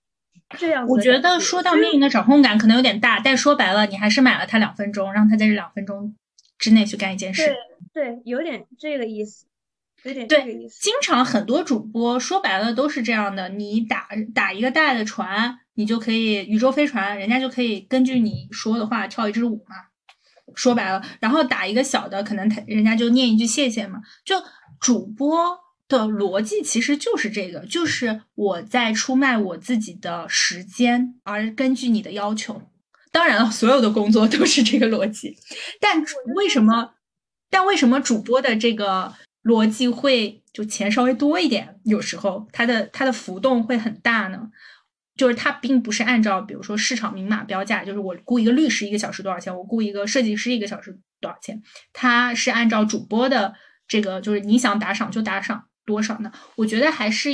[0.56, 0.86] 这样。
[0.88, 6.16] 我觉得说到命运的掌控感可能有点大，但说白了，你还是买了他两分钟，让他在这两分钟
[6.56, 7.54] 之内去干一件事。
[7.92, 9.44] 对对，有点这个意思。
[10.14, 10.26] 对，
[10.80, 19.76] 经常很多主播说白了都是这样的，你打打一个大的船，你就可以宇宙飞船，人家就可以根据你说的话跳一支舞嘛。
[20.54, 24.00] 说白了，然后打一个小的，可能他人家就念一句谢谢嘛。
[24.24, 24.36] 就
[24.80, 32.62] 主播的逻辑其实就是这个，就是我在出卖我自己的时间，而根据你的要求。
[33.10, 35.36] 当然了，所有的工作都是这个逻辑，
[35.80, 36.02] 但
[36.36, 36.92] 为什么？
[37.50, 39.12] 但为什么主播的这个？
[39.46, 44.50] 逻辑会就钱稍微多一点，有时候它的它的浮动会很大呢，
[45.14, 53.54] 就是它并不是按照比如说市场明码标价，就是我雇一个律师一个小时多少钱，我雇一个设计师一个小时多少钱，它是按照主播的
[53.86, 56.32] 这个就是你想打赏就打赏多少呢？
[56.56, 57.30] 我觉得还是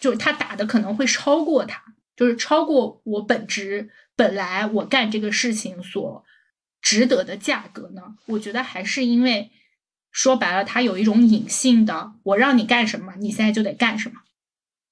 [0.00, 1.80] 就是他打的可能会超过他，
[2.16, 6.24] 就是超过我本职本来我干这个事情所
[6.82, 8.02] 值得的价格呢？
[8.26, 9.52] 我觉得还是因为。
[10.14, 14.14] 说白了，它有一种隐性的，我让你干什么，你现在就得干什么，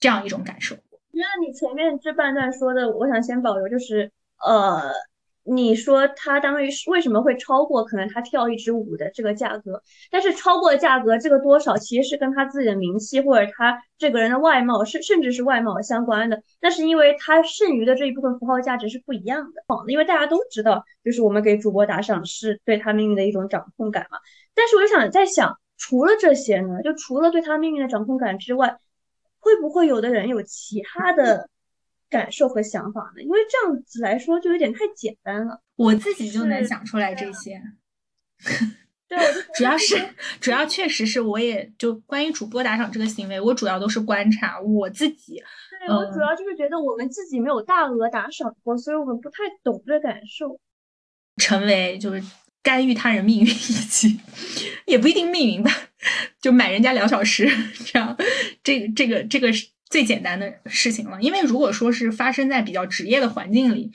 [0.01, 0.75] 这样一种感受。
[1.13, 4.11] 那你前面这半段说的，我想先保留，就是
[4.45, 4.93] 呃，
[5.45, 16.41] 你说它当于是为什么会超过可能他跳一支舞的这个价格，但是超过的价格这个多少，其实是跟他自己的名气或者他这个人的外貌，甚甚至是外貌相关的。
[16.61, 19.63] 那是因为他剩余的这一部分符号价值是不一样的。
[19.89, 24.19] 因为大家都知道，就是我们给主播打赏是对他命运的一种掌控感嘛。
[24.55, 28.77] 但是我就想在想，除了这些呢，就除了对他命运的掌控感之外，
[29.41, 31.49] 会不会有的人有其他的
[32.13, 33.23] 感受和想法呢？
[33.23, 35.61] 因为这样子来说就有点太简单了。
[35.77, 37.61] 我自己就能想出来这些。
[39.09, 39.19] 对，
[39.57, 39.97] 主要是
[40.39, 45.43] 主要确实是我也就关于主播打赏这个行为，我主要都是观察我自己。
[45.81, 50.61] 对我主要就是觉得我们自己没有大额打赏过，所以我们不太懂这感受。
[51.39, 52.23] 成为就是。
[52.65, 54.21] 干预他人命运，以及
[54.87, 55.73] 也不一定命运吧，
[56.41, 57.45] 就买人家两小时，
[57.85, 58.17] 这样，
[58.63, 61.21] 这个这个这个是最简单的事情了。
[61.21, 63.93] 因为如果说是发生在比较职业的环境里，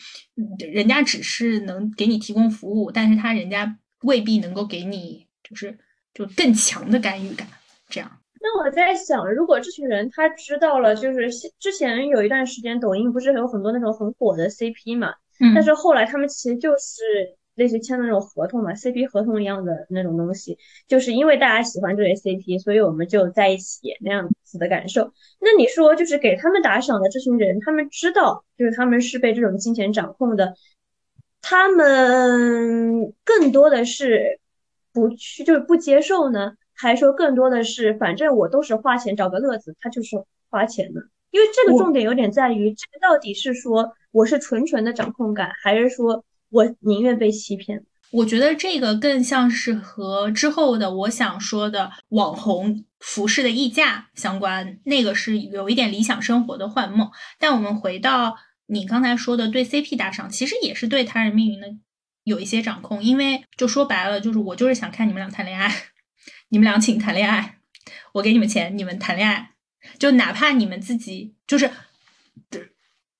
[0.71, 5.75] 人家只是能给你提供服务，但是他人家未必能够给你就是
[6.13, 7.47] 就更强的干预感。
[7.89, 15.15] 这样，那我在想，如果这群人他知道了，就是之前有一段时间，抖音不是有很多那种很火的 CP 嘛，
[15.55, 17.36] 但是后来他们其实就是。
[17.57, 25.11] 类似签的那种合同嘛，CP 合同一样的那种东西，就是因为大家喜欢这类 CP，所以我们就在一起那样子的感受。
[25.39, 30.53] 那你说，就是给他们打赏的这群人，他们知道就是他们是被这种金钱掌控的，
[31.41, 34.39] 他们更多的是
[34.93, 41.01] 不去，就是不接受呢，还说更多的是反正我都是花钱找个乐子，他就是花钱呢。
[41.31, 46.23] 因为这个重点有点在于，这个到底是说我是纯纯的掌控感，还是说？
[46.49, 47.83] 我宁愿被欺骗。
[48.09, 57.11] 我觉得这个更像是和之后的我想说的网红服饰的溢价相关，那个是有一点理想生活的幻梦。
[57.37, 61.67] 但我们回到你刚才说的对 CP 打赏，其实也是对他人命运的
[62.23, 63.03] 有一些掌控。
[63.03, 65.69] 因为就说白了，就是我就是想看你们俩谈恋爱，
[66.47, 67.57] 你们俩请谈恋爱，
[68.13, 69.51] 我给你们钱，你们谈恋爱，
[69.99, 71.69] 就哪怕你们自己就是。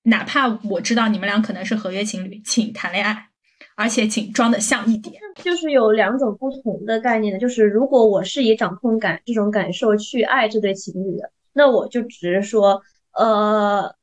[0.07, 3.27] 哪怕我知道你们俩可能是合约情侣，请谈恋爱，
[3.75, 5.21] 而且请装的像一点。
[5.43, 13.93] 就是有两种不同的概念的，就是如果我是以掌控感这种感受去爱这对情侣的，那我就只是说，呃，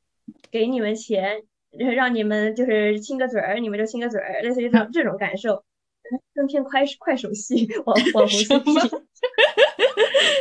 [0.51, 1.43] 给你们钱，
[1.97, 5.65] 让你们就是亲个嘴儿，你们就亲个嘴儿，类似于这种 这种感受，
[6.35, 9.03] 更偏快快手戏，网网红 CP。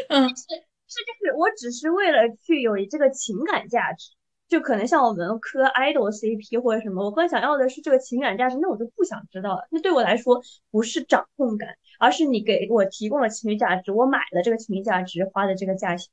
[0.10, 4.12] 嗯，是是，就是我只是为了去有这个情感价值。
[4.54, 9.68] 就可能像我们磕 idol CP 或者什么，我更想要的是这个情感价值，那我就不想知道了。
[9.72, 10.39] 那对我来说
[10.70, 16.12] 不是掌控感，而是你给我提供了情绪价值，我买了这个情绪价值花的这个价钱，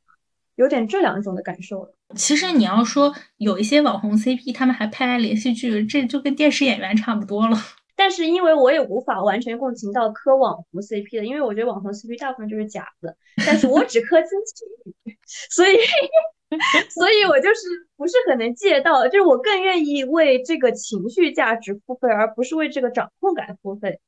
[0.55, 1.95] 有点这两种的感受了。
[2.17, 7.59] 其实你要说有一些网红 CP，他们还拍连续剧，这就跟电视演员差不多了。
[7.95, 14.67] 但是因为我也无法完全共情到磕网红 CP 的，因为我觉得网红 CP 大部分就是假的，但是我只磕真情
[15.05, 15.19] 侣，
[15.51, 15.77] 所以。
[16.91, 17.61] 所以我就是
[17.97, 24.01] 不是很能借到，就是我更愿意为这个情绪价值付费，而不是为这个掌控感付费。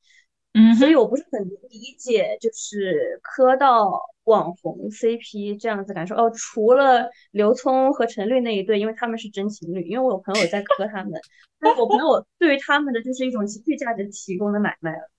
[0.55, 6.15] 嗯所以我不是很理解，就是磕到网红 CP 这样子感受。
[6.15, 11.13] 哦，除了刘聪和陈律那一对，因为他们是真情侣，因为我有朋友在磕他们，
[11.59, 15.09] 但我朋友对于他们的就是一种情绪价值提供的买卖了，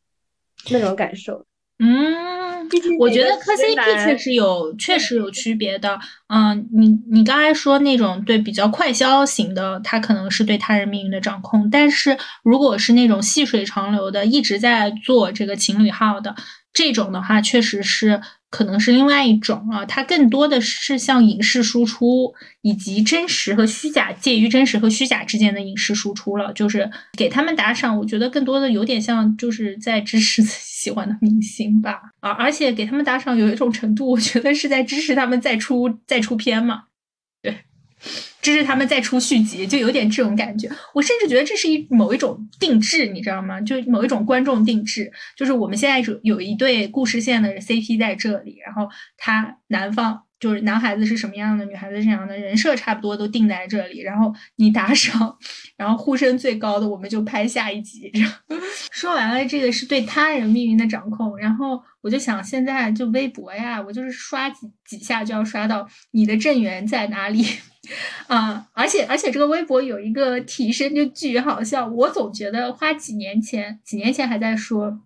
[0.70, 1.44] 那种感受。
[1.80, 2.68] 嗯，
[3.00, 5.98] 我觉得磕 CP 确实有，确实有区别的。
[6.28, 16.34] 嗯，你你刚才说那种对比较快消型的，他可能是对他人命运的掌控，但是如果是那种细水长流的，一直在做这个情侣号的
[16.72, 18.20] 这种的话，确实是
[18.54, 22.32] 可能是另外一种啊，它更多的是像影视输出
[22.62, 26.88] 以及真实和虚假介于真实和虚假之间的影视输出了，就是
[27.18, 36.84] 给他们打赏，我觉得更多的有点像就是在支持自己喜欢的明星吧，啊，而且给他们打赏有一种程度，我觉得是在支持他们再出再出片嘛，
[38.42, 40.70] 这是他们再出续集，就有点这种感觉。
[40.92, 43.60] 我甚至觉得这是一某一种定制，你知道吗？
[43.60, 55.34] 就某一种观众定制，就是我们现在有有一对故事线的 CP 在这里，然后他男方就是男孩子是什么样的，女孩子是什么样的，人设差不多都定在这里，然后你打赏，
[55.74, 58.10] 然后呼声最高的我们就拍下一集。
[58.12, 58.30] 这样
[58.92, 67.42] 说完了，这个是对他人命运的掌控，然后我就想，现在就微博呀，我就是刷几几下就要刷到你的正缘在哪里。
[68.28, 75.00] 啊、而且而且这个微博有一个提升就巨好笑，我总觉得花几年前几年前还在说，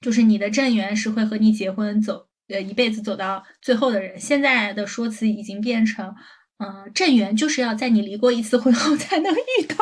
[0.00, 6.14] 就是你的正缘是会和你结婚走呃一辈子走到最后的人，现在的说辞已经变成，
[6.58, 9.76] 嗯、正缘就是要在你离过一次婚后才能遇到，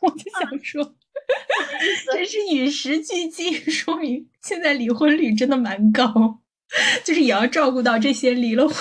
[0.00, 0.94] 我就想说。
[2.12, 6.40] 真是与时俱进，说明现在离婚率真的蛮高，
[7.04, 8.76] 就是也要照顾到这些离了婚、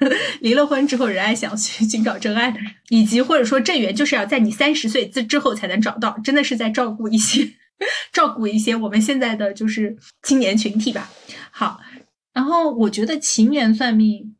[0.40, 7.48] 离了婚之后仍然想去寻找真爱的人，以及或者说正缘就是要在你三十岁之之后才能找到，真的是在照顾一些
[8.12, 11.08] 照顾一些我们现在的就是青年群体吧。
[11.52, 11.80] 好，
[12.32, 14.36] 然后我觉得情缘算命。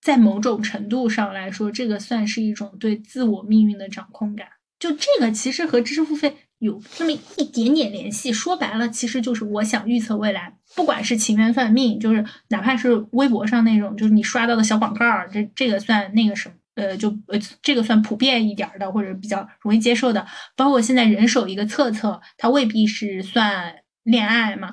[0.00, 4.46] 在某种程度上来说，这个算是一种对自我命运的掌控感。
[4.78, 8.30] 就这个其实和知识付费有那么一点点联系。
[8.30, 16.54] 说白了，其实就是我想预测未来，不管是情缘算命，就是哪怕是微博上那种，就是你刷到的小广告，这这个算那个什么。
[16.74, 20.26] 呃，就呃，这个算普遍一点的，或者比较容易接受的。
[20.54, 24.70] 包括现在人手一个测测，它未必是算恋爱嘛，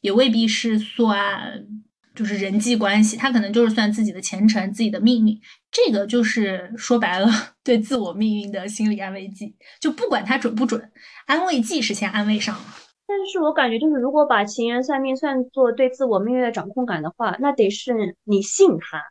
[0.00, 1.66] 也未必是算
[2.14, 5.40] 就是人际关系，他可能就是算自己的前程、自己的命运。
[5.70, 7.28] 这个就是说白了，
[7.62, 9.54] 对自我命运的心理安慰剂。
[9.80, 10.90] 就不管它准不准，
[11.26, 12.62] 安慰剂是先安慰上了。
[13.06, 19.02] 但是我感觉就是，如果把情缘算命算作对自我命运的掌控感的话，那得是你信他，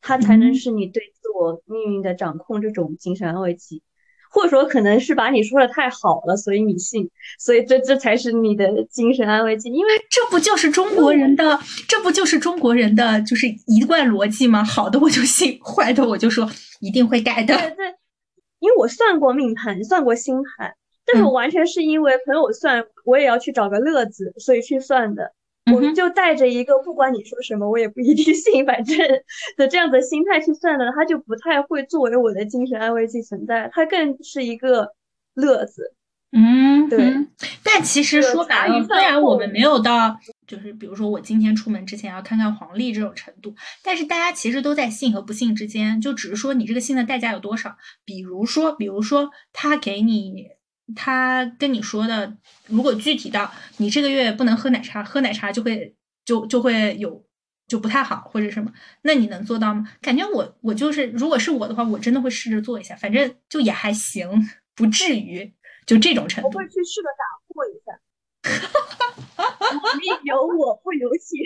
[0.00, 3.82] 他才能嗯是你对自我命运的掌控这种精神安慰剂。
[4.36, 7.08] 或者说，可能是把你说的太好了，所以你信，
[7.38, 9.70] 所以这这才是你的精神安慰剂。
[9.70, 11.58] 因为这不就是中国人的，
[11.88, 14.62] 这不就是中国人的就是一贯逻辑吗？
[14.62, 16.46] 好的我就信，坏的我就说
[16.80, 17.56] 一定会改的。
[17.56, 17.86] 对对，
[18.58, 20.74] 因为我算过命盘，算过星盘，
[21.06, 25.32] 但是我嗯完全是因为朋友算，我也要去找个乐子，所以去算的。
[25.72, 28.96] 我们就带着一个不管你说什么，我也不一定信，反正
[29.56, 34.88] 的这样的心态去算的，它就不太会作为我的精神安慰剂存在，它更是一个
[35.34, 35.92] 乐子。
[36.32, 37.30] 嗯，对嗯
[37.62, 47.76] 但其实说白了，虽然我们没有到，就是比如说我今天出门之前要看看黄历这种程度，但是大家其实都在信和不信之间，就只是说你这个信的代价有多少。
[48.04, 50.48] 比如说，比如说他给你，
[50.94, 57.24] 他跟你说的，如果具体到你这个月不能喝奶茶，喝奶茶就会就就会有。
[57.68, 58.72] 就不太好或者什么，
[59.02, 59.84] 那你能做到吗？
[60.00, 64.30] 感觉我我就是，如果是我的话，我真的会试着做一下，反正就也还行，
[64.76, 65.52] 不至于
[65.84, 66.64] 就这种程度我会。
[66.68, 67.98] 去试着打破一下，
[69.98, 71.38] 你有我不由己。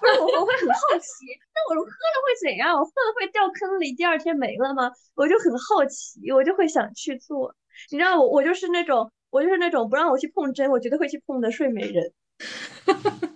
[0.00, 2.72] 不是我，我会很好奇，那我喝了会怎样？
[2.72, 4.90] 我喝了会掉坑里，第二天没了吗？
[5.14, 7.54] 我就很好奇，我就会想去做。
[7.90, 12.12] 你知道我，我就是那种，我就是那种不让我去碰针，我绝对会去碰的睡美人。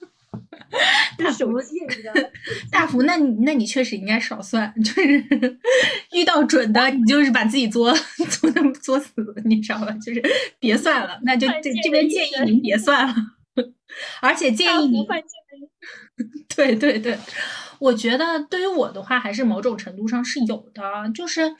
[1.16, 2.20] 就是手贱，你知道吗？
[2.70, 5.24] 大福，那你那你确实应该少算，就是
[6.12, 7.94] 遇到准的，你就是把自己作
[8.28, 9.12] 作的作死，
[9.44, 9.92] 你知道吧？
[10.04, 10.22] 就是
[10.58, 13.14] 别算了，那就这这边建议您别算了，
[14.20, 17.16] 而且建议你犯贱的一对对对，
[17.78, 20.82] 我觉得对于我的话，还是某种程度上是有的。
[21.14, 21.54] 就是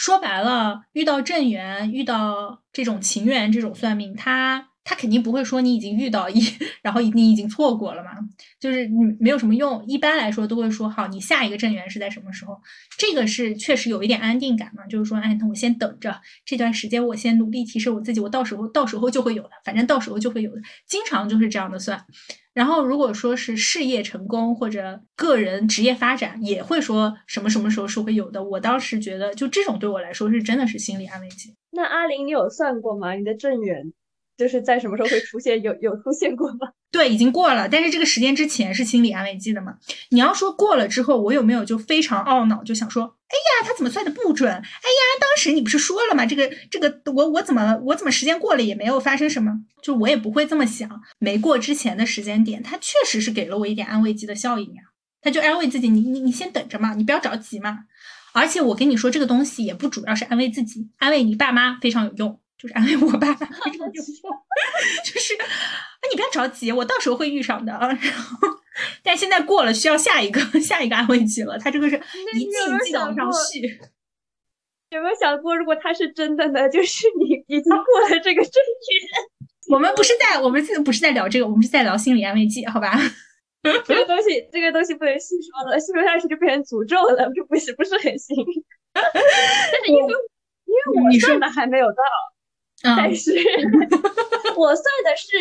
[0.00, 6.40] 说白了，遇到正缘，遇到这种情缘，这种算命，他他肯定不会说你已经遇到一，
[6.80, 8.12] 然后你已经错过了嘛，
[8.58, 9.84] 就是你没有什么用。
[9.86, 12.58] 一般来说都会说好，你下一个正缘是在什么时候？
[12.96, 22.02] 这个是确实有一点安定感嘛，就是说，哎，那我先等着这段时间，我先努力提升我自己，我到时候到时候就会有的，反正到时候就会有的，经常就是这样的算。
[22.60, 28.44] 然后如果说是事业成功或者个人职业发展，也会说什么什么时候是会有的。
[28.44, 31.54] 我当时觉得，就这种对我来说是真的是心理安慰剂。
[31.70, 33.14] 那阿玲，你有算过吗？
[33.14, 33.94] 你的正缘？
[34.40, 35.60] 就是在什么时候会出现？
[35.60, 36.70] 有有出现过吗？
[36.90, 39.74] 对，已经过了，但是这个时间之前是心理安慰剂的嘛？
[40.08, 44.50] 你要说过了之后，我有没有就非常懊恼，就想说，哎呀，他怎么算的不准？
[44.50, 44.62] 哎呀，
[45.20, 46.24] 当时你不是说了吗？
[46.24, 49.52] 这个这个，我我怎么我怎么时间过了也没有发生什么？
[49.82, 50.88] 就我也不会这么想。
[51.18, 54.84] 没过之前的时间点，他确实是给了我一点安慰剂的效应呀。
[55.20, 57.80] 他就安慰自己，你你你先等着嘛，你不要着急嘛。
[58.32, 62.39] 而且我跟你说，这个东西也不主要是安慰自己，安慰你爸妈非常有用。
[62.60, 63.32] 就是安慰我爸，
[65.02, 65.46] 就是啊，
[66.10, 67.86] 你不要着急，我到时候会遇上的啊。
[68.02, 68.48] 然后，
[69.02, 71.58] 但现在过了，需要下一个 下一个安慰剂了。
[71.58, 71.96] 他这个是
[72.34, 73.80] 一季一季的往上续。
[74.90, 76.68] 有没有想过，如果他是真的呢？
[76.68, 79.72] 就是你已经过了这个证据。
[79.72, 83.00] 我们不是在，我们现在不是在聊这个，我们是在聊心理安慰剂，好吧？
[83.62, 88.36] 这个东西，这个东西不能细说了，细说下去就变成诅咒了，就不是不是很行。
[88.92, 89.04] 但
[89.84, 90.12] 是因为
[90.66, 92.02] 因为我赚的还没有到。
[92.82, 93.32] 但是，
[94.56, 95.36] 我算的是，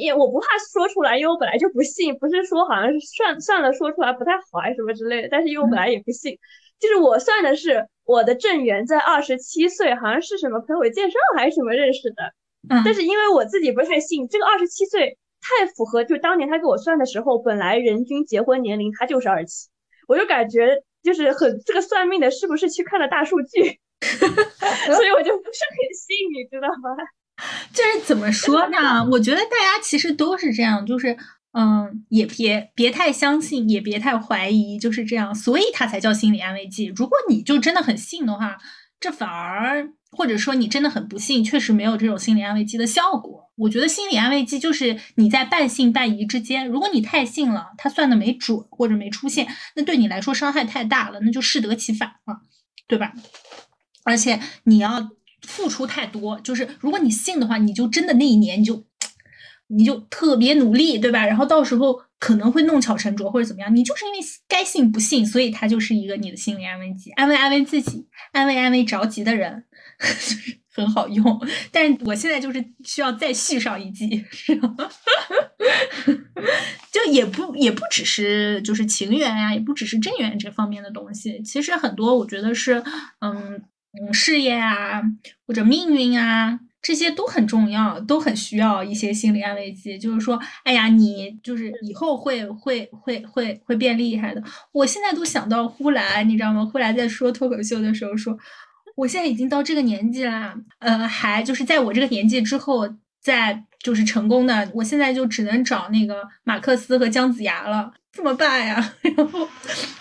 [0.00, 2.16] 也我不怕说出来，因为我本来就不信。
[2.18, 5.28] 不是说好像是算算了说出来不太好还是什么之类的。
[5.30, 6.36] 但是因为我本来也不信，
[6.80, 12.32] 就是我算的是我的正缘在二十七岁，好像是什么朋友介绍还是什么认识的。
[12.68, 12.82] 嗯。
[12.84, 19.68] 但是因为我自己不太信，这个二十七岁太符合，就当年他给我算的时候，本来人均结婚年龄他就是二七，
[20.08, 23.78] 我就感觉就是很这个算命的是不是去看了大数据？
[24.00, 26.90] 所以我就不是很信，你知道吗？
[27.72, 29.04] 就是怎么说呢？
[29.10, 31.16] 我觉得大家其实都是这样，就是
[31.52, 35.34] 嗯，也别别太相信，也别太怀疑，就是这样。
[35.34, 36.92] 所以它才叫心理安慰剂。
[36.96, 38.56] 如果你就真的很信的话，
[38.98, 43.50] 这反而或者说你真的很不信，确实没有这种心理安慰剂的效果。
[43.56, 46.66] 我觉得心理安慰剂就是你在半信半疑之间。
[46.66, 52.40] 如果你太信了，它算的没准或者没出现，那对你来说伤害太大了，那就适得其反了，
[52.86, 53.12] 对吧？
[54.06, 55.10] 而且你要
[55.42, 58.84] 付出太多，就是如果你信的话，你就真的那一年你就
[59.66, 61.26] 你就特别努力，对吧？
[61.26, 69.64] 然后到时候可能会弄巧成拙或者怎么样，你就是因为该信不信，所以它就是一个你的心理安慰剂，安慰安慰自己，安慰安慰着急的人，
[70.72, 71.40] 很好用。
[71.72, 74.08] 但是我现在就是需要再续上一季，
[76.92, 82.82] 就也不也不只是就是情缘呀，也不只是正缘这方面的东西，其实很多我觉得是
[83.20, 83.62] 嗯。
[84.00, 85.02] 嗯，事业啊，
[85.46, 89.98] 或者命运啊，这些都很重要，都很需要一些心理安慰剂。
[89.98, 94.42] 就是说，哎呀，你就是以后会会会会会变厉害的。
[94.72, 96.64] 我现在都想到呼兰，你知道吗？
[96.64, 98.36] 呼兰在说脱口秀的时候说，
[98.94, 102.88] 我现在已经到这个年纪啦，呃，还就是在我这个年纪之后，
[103.20, 107.92] 再就是成功的，我现在就只能找那个马克思和姜子牙了。
[108.16, 108.94] 怎么办呀？
[109.16, 109.46] 然后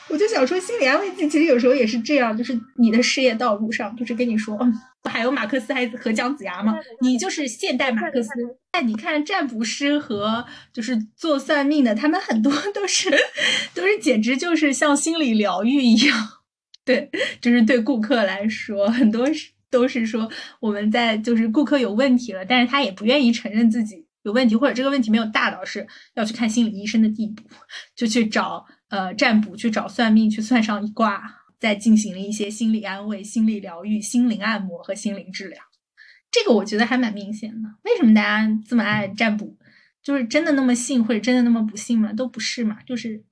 [0.10, 4.58] 我就想说，心理安慰剂其实有时候也是这样，就是你的事业道路上，就是跟你说，
[5.04, 8.30] 还有马克思还和姜子牙嘛，你就是现代马克思。
[8.72, 13.12] 但，你看占卜师和就是做算命的，他们很多都是
[13.74, 16.18] 都是简直就是像心理疗愈一样。
[16.84, 17.10] 对，
[17.42, 24.05] 就是对顾客来说，很多是都是说我们在就是顾客有问题了，但是他也不愿意承认自己。
[24.26, 27.44] 有问题，或者这个问题没有大到是要去看心理医生的地步，
[27.96, 31.22] 就去找呃占卜，去找算命，去算上一卦，
[31.60, 35.62] 再进行了一些心理安慰、心理疗愈、心灵按摩和心灵治疗。
[36.32, 37.70] 这个我觉得还蛮明显的。
[37.84, 39.56] 为什么大家这么爱占卜？
[40.02, 42.12] 就是真的那么信，或者真的那么不信吗？
[42.12, 43.24] 都不是嘛，就是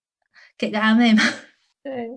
[0.59, 1.23] 给个安慰嘛。
[1.83, 2.07] 对，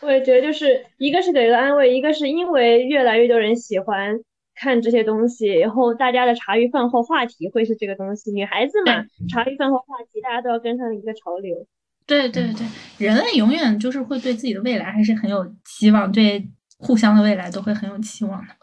[0.00, 4.20] 我也觉得就是一个是给个安慰，一个是因为越来越多人喜欢。
[4.54, 8.30] 看这些东西，然后大家的茶余饭后话题会是这个东西。
[8.32, 11.66] 女孩子嘛，茶余饭后话题，大家都要跟上一个潮流。
[12.06, 12.66] 对对对，
[12.98, 16.48] 人类永远就是会对自己的未来还是很有期望，对
[16.78, 18.54] 互相的未来都会很有期望的。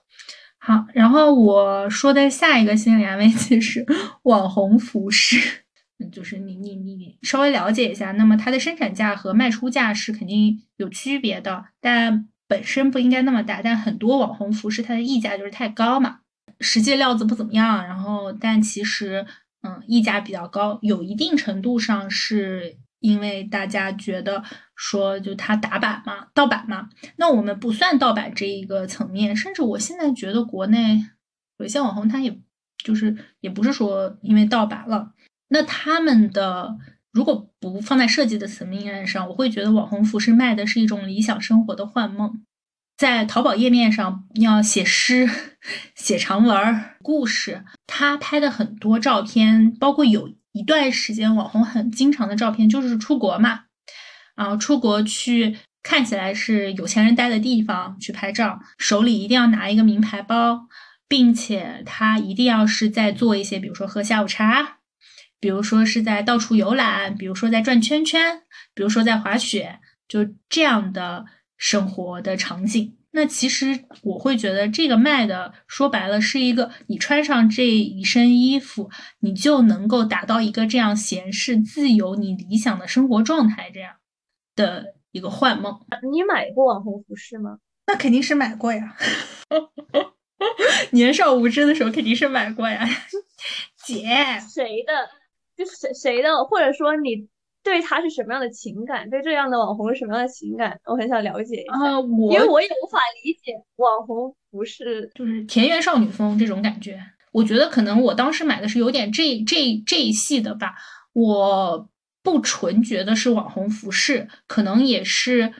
[0.60, 3.86] 好，然后我说的下一个心理安慰剂是
[4.24, 5.64] 网红服饰，
[6.12, 12.28] 就是你你你稍微了解一下，那么它的生产价和卖出价是肯定有区别的，但。
[12.52, 16.20] 本身不应该那么大，但很多网红服饰它的溢价就是太高嘛，
[16.60, 19.26] 实际料子不怎么样，然后但其实
[19.62, 24.44] 嗯溢价比较高，有一定程度上是因为大家觉得
[24.76, 31.06] 说就它打版嘛，盗版嘛，那我们不算盗版这一个层面，甚至我现在觉得国内
[31.58, 32.38] 有些网红他也
[32.84, 35.14] 就是也不是说因为盗版了。
[35.48, 36.78] 那他们的
[37.12, 42.44] 如果不放在设计的层面上，我会觉得网红服饰卖的是一种理想生活的幻梦。
[42.98, 45.28] 在淘宝页面上要写诗、
[45.96, 53.62] 写长文、故事，他拍的很多照片，包括有一段时间网红很经常的照片就是出国嘛，
[54.36, 60.68] 然后出国去看起来是有钱人待的地方去拍照，手里一定要拿一个名牌包，
[61.08, 64.78] 并且他一定要是在做一些，比如说喝下午茶，
[65.42, 71.26] 比如说是在到处游览，比如说在转圈圈，比如说在滑雪，就这样的。
[71.64, 78.90] 生活的场景，那其实我会觉得这个卖的说白了是一个，你穿上这一身衣服，
[79.20, 83.94] 你就能够达到一个这样闲适自由、你理想的生活状态这样
[84.56, 85.80] 的一个幻梦。
[86.12, 87.60] 你买过网红服饰吗？
[87.86, 88.98] 那肯定是买过呀，
[90.90, 92.90] 年少无知的时候肯定是买过呀，
[93.86, 94.08] 姐，
[94.52, 95.21] 谁的？
[95.64, 96.44] 就是谁谁的？
[96.46, 97.28] 或者说你？
[97.64, 99.08] 对他是什么样的情感？
[99.08, 100.80] 对这样的网红是什么样的情感？
[100.84, 102.02] 我很想了解一下，
[102.32, 107.00] 因为我也无法理解网红不是就是田园少女风这种感觉。
[107.32, 110.74] 我觉得可能我当时买的是有点这这这一系的吧。
[111.14, 111.88] 我
[112.24, 115.54] 不纯觉得是网红服饰，可能也是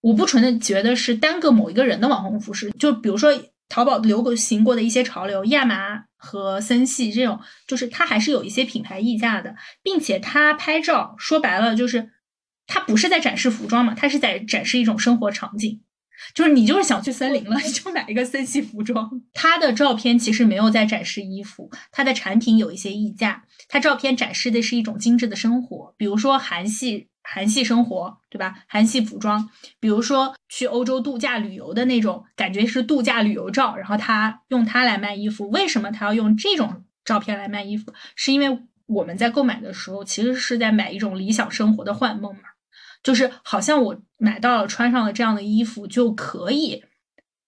[0.00, 2.70] 我不纯的觉得是单个某一个人的网红服饰。
[2.78, 3.30] 就比如说。
[3.68, 12.10] 淘宝流行过的一些潮流，亚麻和森系这种，就是它还是有一些品牌溢价的，并且它拍照说白了就是
[12.66, 15.80] 它不是在展示服装嘛，它是在展示一种生活场景，
[16.34, 19.10] 就是你就是想去森林了， 你就买一个森系服装。
[19.32, 27.08] 它的照片其实没有在展示衣服，它的产品有一些溢价，它照片展示的是一种精致的生活，比如说韩系。
[27.22, 28.64] 韩系生活，对吧？
[28.66, 29.48] 韩系服装，
[29.80, 35.48] 比如说去欧洲度假旅游的那种感觉是度假旅游照，然后他用它来卖衣服。
[35.50, 37.92] 为什么他要用这种照片来卖衣服？
[38.16, 42.42] 是因为我们在购买的时候，其实是在买一种理想生活的幻梦嘛，
[43.02, 46.84] 就是好像我买到了穿上了这样的衣服，就可以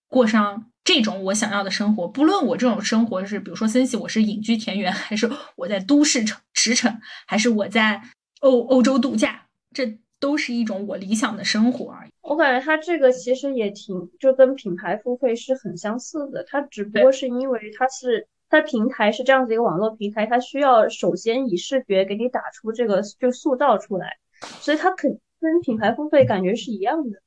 [0.09, 2.09] 过上这种我想要的生活。
[2.09, 8.01] 不论我这种生活是，比如说森系，我是隐居田园，还是我在都市城驰骋，还是我在
[8.41, 9.44] 欧欧洲度假。
[9.75, 12.11] 这都是一种我理想的生活而已。
[12.23, 16.43] 我感觉它这个其实也挺，就跟品牌付费是很相似的。
[16.45, 24.17] 它只不过是因为它是它平台是这样子一个网络平台，它需要首先以视觉给你打出这个就塑造出来，
[24.61, 27.19] 所以它肯跟品牌付费感觉是一样的。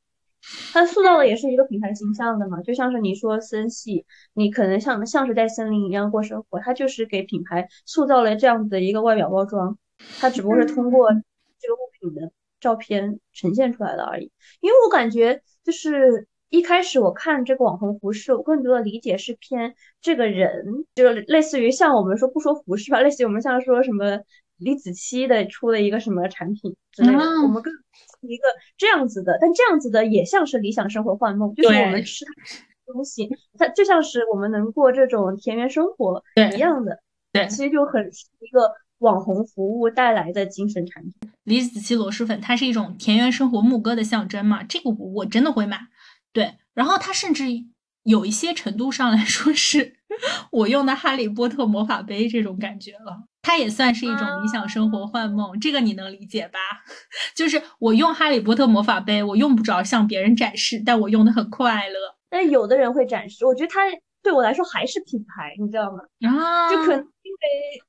[0.72, 9.78] 它塑造的也是一个品牌形象的嘛，就像是你说森系，你可能像像是在森林一样过生活，它就是给品牌塑造了这样子的一个外表包装。
[10.20, 11.10] 它只不过是通过
[11.60, 12.32] 这个物品的。
[12.60, 14.32] 照片呈现出来的而已，
[14.62, 24.20] 因为我感觉就是一开始我看这个网红服饰，我更多的理解是偏这个人，就是类似于像我们说不说服饰吧，类似于我们像说什么
[24.58, 27.72] 李子柒的出了一个什么产品之类的，我们更
[28.22, 28.44] 一个
[28.76, 32.26] 这样子的，但这样子的也像是理想生活幻梦，就是我们吃
[32.88, 36.24] 东西，它就像是我们能过这种田园生活
[36.56, 37.00] 一样的，
[37.32, 38.74] 对，其实就很一个。
[39.00, 44.64] 网红服务带来的精神产品，李子柒螺蛳粉，它是一种田园生活牧歌的象征嘛？
[44.64, 45.80] 这个我真的会买。
[46.34, 47.46] 对，然后它甚至
[48.04, 49.96] 有一些程度上来说是
[50.52, 55.60] 我用的哈利波特魔法杯这种感觉了，它也算是一种理想生活幻梦。
[55.60, 56.60] 这个你能理解吧？
[57.36, 61.96] 就是我用哈利波特魔法杯，我用不着向别人展示，但我用的很快乐。
[62.30, 63.82] 但有的人会展示，我觉得它
[64.28, 66.00] 对我来说还是品牌，你知道吗？
[66.30, 67.00] 啊，就可能。
[67.00, 67.40] 因为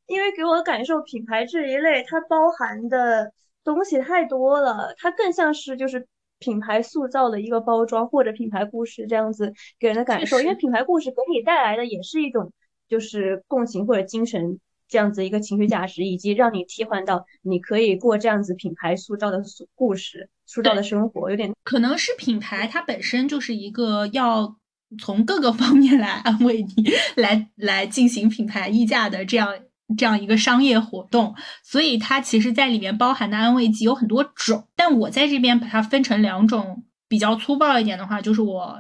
[0.07, 3.33] 因为给我感受，品牌这一类它包含的
[3.65, 6.07] 东西太多了，它更像是就是
[6.39, 10.39] 品牌塑造的一个包装或者品牌故事这样子给人的感受。
[10.41, 12.53] 因为品牌故事给你带来的也是一种
[12.89, 19.43] 就是共情或者精神这样子一个情绪价值，以及让你替换到你可以过这样子品牌塑造的
[19.75, 24.55] 故事、塑造的生活，有点可能是品牌它本身就是一个要。
[24.97, 29.49] 从各个方面来安慰你，来来进行品牌溢价的这样
[29.97, 34.69] 这样一个商业活动，所以它其实在里面包含的安慰剂有很多种。
[34.77, 38.79] 但我在这边把它分成两种，比较粗暴一点的话，就是我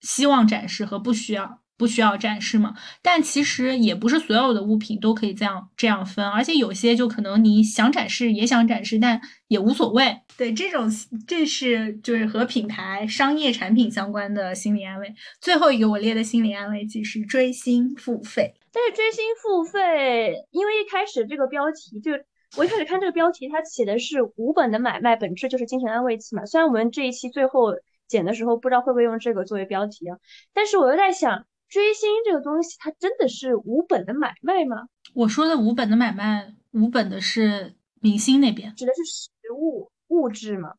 [0.00, 1.61] 希望展示和不需要。
[1.78, 2.74] 不需要展示嘛？
[3.02, 10.16] 但其实也不是所有的物品都可以这样这样分，而且有些就可能你想展示也想展示，但也无所谓。
[10.36, 10.88] 对，这种
[11.26, 15.12] 这是就是和品牌商业产品相关的心理安慰。
[15.40, 18.54] 最后一个我列的心理安慰剂是追星付费。
[18.72, 22.12] 但是追星付费，因为一开始这个标题就
[22.56, 26.46] 我一开始看这个标题，它写的是无本的买卖，本质就是精神安慰剂嘛。
[26.46, 27.74] 虽然我们这一期最后
[28.06, 30.16] 剪的时候不知道会不会用这个作为标题啊，
[30.54, 31.44] 但是我又在想。
[31.72, 34.88] 追星这个东西，它真的是无本的买卖吗？
[35.14, 40.74] 我说的无本的买卖，无本的是明星那边，指的是实物物质吗？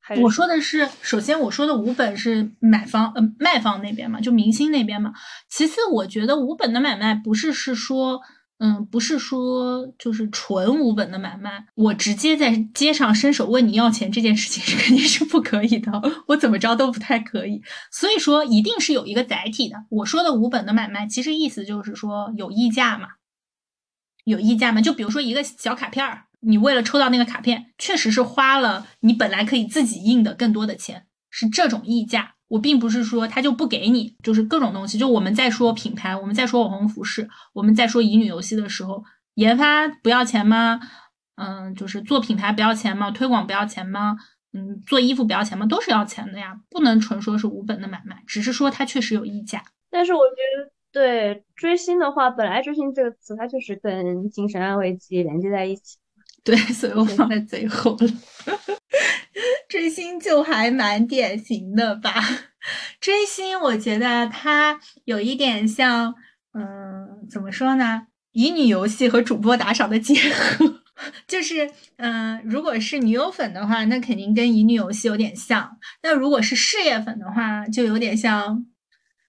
[0.00, 5.14] 还是我说的是，首先我说的无本是买方呃卖方那边嘛，就明星那边嘛。
[5.48, 8.20] 其次，我觉得无本的买卖不是是说，
[8.58, 11.66] 嗯，不是说就是纯无本的买卖。
[11.74, 15.90] 我直接在街上伸手问你要钱这件事情是肯定是不可以的，
[16.28, 17.62] 我怎么着都不太可以。
[17.90, 19.84] 所以说，一定是有一个载体的。
[19.90, 23.08] 我说的无本的买卖，其实意思就是说有溢价嘛，
[24.24, 24.80] 有溢价嘛。
[24.80, 26.24] 就比如说一个小卡片儿。
[26.46, 32.33] 你为了抽到那个卡片，确实是花了你本来可以自己印的更多的钱，是这种溢价。
[32.48, 34.98] 我并不是说他就不给你，就是各种东西。
[34.98, 39.02] 就我们在说品牌，我们在说网红服饰，我们在说乙女游戏的时候，
[39.34, 40.80] 研发不要钱吗？
[41.36, 43.10] 嗯，就是做品牌不要钱吗？
[43.10, 44.16] 推广不要钱吗？
[44.52, 45.66] 嗯，做衣服不要钱吗？
[45.66, 49.64] 都是要钱的呀，不能纯说是无本的买卖，只是说它确实有溢价。
[49.90, 55.96] 但是我觉得，对追星的话，本来追星这个词，它就是跟精神安慰剂连接在一起。
[56.46, 58.08] 对，所以我放在最后了。
[59.68, 62.12] 追星就还蛮典型的吧？
[63.00, 66.14] 追星，我觉得它有一点像，
[66.52, 68.06] 嗯，怎么说呢？
[68.32, 70.82] 乙女游戏和主播打赏的结合，
[71.26, 78.66] 就是，嗯，如果是女友粉的话，那肯定跟乙女游戏有点像；那如果是事业粉的话，就有点像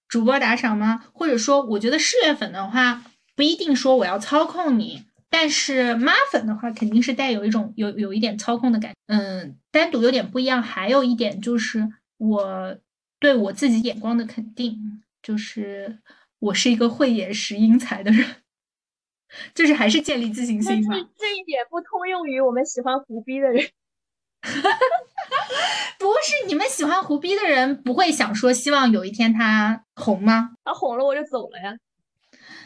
[0.07, 1.05] 主播打赏吗？
[1.13, 3.03] 或者说，我觉得事业粉的话，
[3.35, 5.03] 不一定说我要操控你。
[5.37, 10.63] 但是妈粉的话，肯定是带有一种有有一点操控的感觉，嗯，单独有点不一样。
[10.63, 11.85] 还有一点就是
[12.17, 12.77] 我
[13.19, 15.99] 对我自己眼光的肯定，就是
[16.39, 18.25] 我是一个慧眼识英才的人，
[19.53, 20.95] 就是还是建立自信心吧。
[21.17, 23.61] 这一点不通用于我们喜欢胡逼的人，
[25.99, 30.51] 不是你们喜欢胡逼的人不会想说希望有一天他红吗？
[30.63, 31.75] 他红了我就走了呀。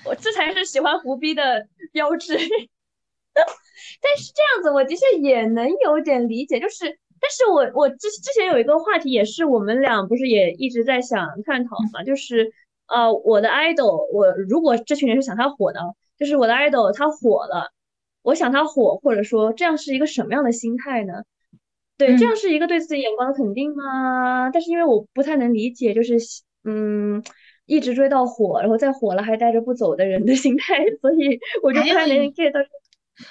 [0.09, 2.33] 我这才是喜欢胡逼的标志，
[4.01, 6.85] 但是这样子我的确也能有点理解，就是，
[7.19, 12.51] 但是我我之之前有一个话题也是我们俩不是也一直在想探讨嘛，就是
[12.87, 15.79] 呃我的 idol，我如果这群人是想他火的，
[16.17, 17.71] 就是我的 idol 他火了，
[18.23, 21.21] 我想他火，或者说这样是一个什么样的心态呢？
[21.97, 24.49] 对，这样是一个对自己眼光的肯定吗？
[24.49, 26.17] 但是因为我不太能理解，就是
[26.63, 27.23] 嗯。
[27.69, 32.59] 一直追到火，然后再火了还带着不走的人的 心态，所以我就不太能 get 到。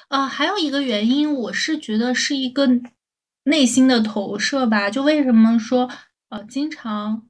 [0.08, 2.68] 啊，还有一个原因，我是觉得是一个
[3.44, 4.88] 内心的投射吧。
[4.88, 5.90] 就为什么说
[6.28, 7.26] 呃，经常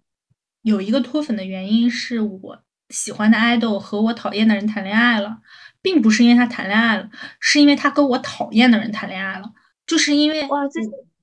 [0.62, 5.38] 有一个脱粉的原因，是我喜欢的 idol 和我讨厌的人谈恋爱了，
[5.80, 7.08] 并不是因为他谈恋爱了，
[7.40, 9.52] 是因为他跟我讨厌的人谈恋爱了，
[9.86, 10.80] 就是因为哇，这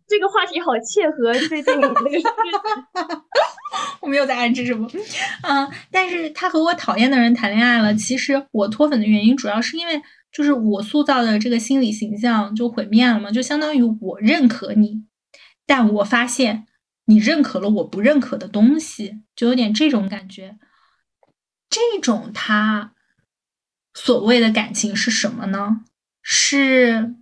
[0.08, 2.02] 这个话题好切合最近那个。
[4.02, 4.88] 我没有在暗示什么，
[5.42, 7.94] 嗯，但是他和我讨厌的人谈恋爱了。
[7.96, 10.02] 其实我脱粉的原因主要是因为，
[10.32, 15.04] 就是我塑造的这个心理形象就毁灭了嘛，就相当于我认可你，
[15.66, 16.68] 但我发现
[17.06, 20.58] 你认可了我不认可的东西，就有点这种感觉。
[21.68, 22.94] 这种他
[23.96, 25.82] 所谓的感情是什么呢？
[26.22, 27.16] 是。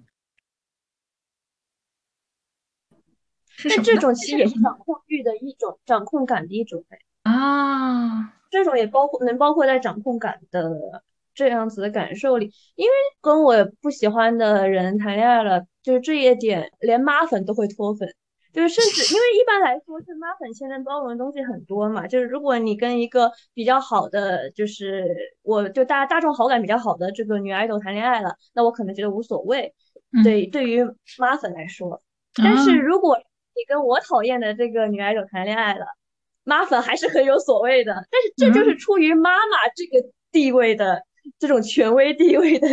[3.69, 6.83] 但这种其实也是掌控欲的一种，掌控感的一种
[7.23, 8.33] 啊。
[8.49, 11.03] 这种也包括能包括在掌控感的
[11.33, 18.07] 这样子的感受里，因为跟我不喜欢的人谈恋爱了，就是这一点，连妈粉都会脱粉，
[18.53, 25.07] 就是甚至因为一般来说是妈粉现在包容的东西很多嘛，就是如果你跟一个比较好的，就是
[25.41, 29.73] 我就大大众好感比较好的这个女爱豆谈恋爱了，那我可能觉得无所谓。
[30.23, 30.85] 对，对于
[31.17, 31.99] 妈粉来说，
[32.35, 33.17] 但是如果
[33.55, 35.85] 你跟我讨厌的这个女爱豆谈恋爱了，
[36.43, 37.93] 妈粉还是很有所谓的。
[38.11, 41.01] 但是这就是出于妈妈这个地位的
[41.39, 42.67] 这种权威地位的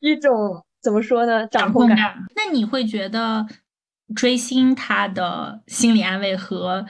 [0.00, 1.46] 一种怎么说呢？
[1.48, 1.98] 掌控感。
[2.34, 3.46] 那你会觉得
[4.14, 6.86] 追星他的心理安慰和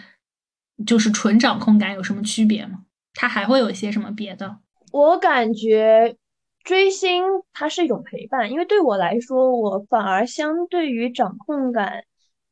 [0.86, 2.80] 就是纯掌控感有什么区别吗？
[3.14, 4.58] 他还会有一些什么别的？
[4.92, 6.16] 我感觉
[6.64, 12.02] 追星它是一种陪伴，因为对我来说，我反而相对于掌控感。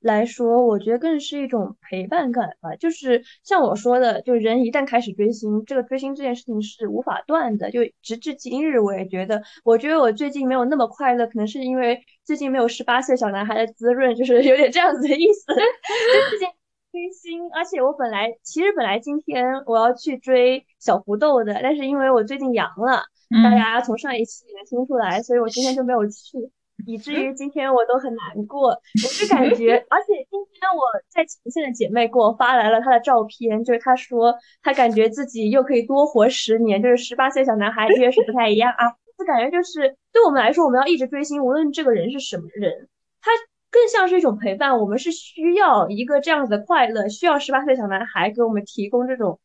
[0.05, 2.77] 来说，我觉得更是一种陪伴感吧。
[2.77, 7.71] 就是像我说的，就人一旦开始追星，这个追星这件事情是无法断的。
[7.71, 15.47] 就直至今日，我也觉得，我觉得我最近没有那么快乐，可能是因为最近没有十八岁小男孩的滋润，就是有点这样子的意思。
[15.55, 16.49] 就最近
[16.93, 23.05] 追星，而且我本来其实本来今天我要去追小胡豆的，但是因为我最近阳了，
[23.43, 26.51] 大家从上一期也能听出来，所以我今天就没有去。
[26.87, 28.69] 以至于今天我都很难过。
[28.71, 38.91] 我是感觉，而且今天我在前线的姐妹给我发来了她的照片，就是她说她感觉自己又可以多活十年，就是十八岁小男孩越是不太一样啊。
[39.17, 42.89] 就感觉就是对我们来说，我们要一直追星，无论这个人是什么人，
[43.21, 43.31] 他
[43.71, 44.79] 更像是一种陪伴。
[44.79, 49.39] 我们是需要一个这样子的快乐，需要十八岁小男孩给我们提供这种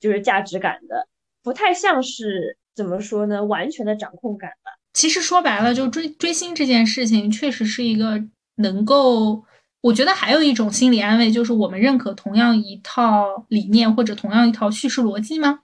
[0.00, 1.06] 就是价值感的，
[1.42, 4.72] 不太像是怎么说呢，完全的掌控感吧。
[4.92, 8.22] 其实说白了，就追追星这件事情，确实是一个
[8.56, 9.42] 能够，
[9.80, 15.60] 我觉得还有一种心理安慰，就是我们认可同样一套理念或者同样一套叙事逻辑吗？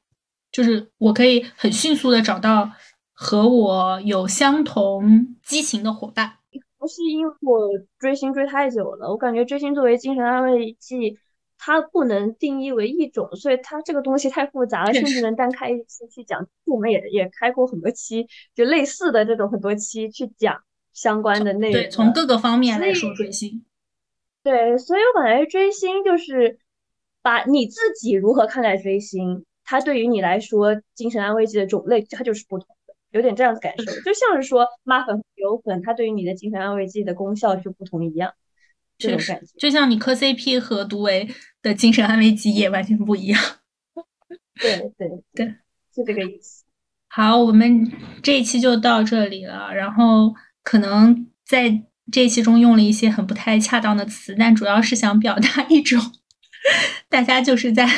[0.51, 2.71] 就是我可以很迅速的找到
[3.13, 6.33] 和我有相同激情的伙伴。
[6.79, 7.69] 不是因为我
[7.99, 11.19] 追星追太久了，我感觉追星作为精神安慰剂。
[11.59, 16.49] 它不能定义为一种，所以它这个东西太复杂了，甚至能单开一期去讲。
[16.65, 21.83] 我们也也开过很多期，就类似的这种很多期去讲相关的内容。
[21.83, 23.65] 对，从各个方面来说追星。
[24.43, 26.59] 对，所以我感觉追星就是
[27.21, 38.33] 把你自己如何看待追星，它对于你来说精神安慰剂的种类它就是不同的，有点这样的感受，就像是说妈粉、油粉，它对于你的精神安慰剂的功效就不同一样。
[38.99, 41.29] 这种感觉，就像你磕 CP 和独唯
[41.63, 43.41] 的精神安慰剂也完全不一样。
[44.61, 45.47] 对对 对，
[45.95, 46.65] 是这个意思。
[47.09, 47.91] 好，我们
[48.23, 49.73] 这一期就到这里了。
[49.75, 51.83] 然后可能在
[52.13, 56.01] 这一期中用了一些很不太恰当的词，但主要是想表达一种
[57.09, 57.89] 大家就是在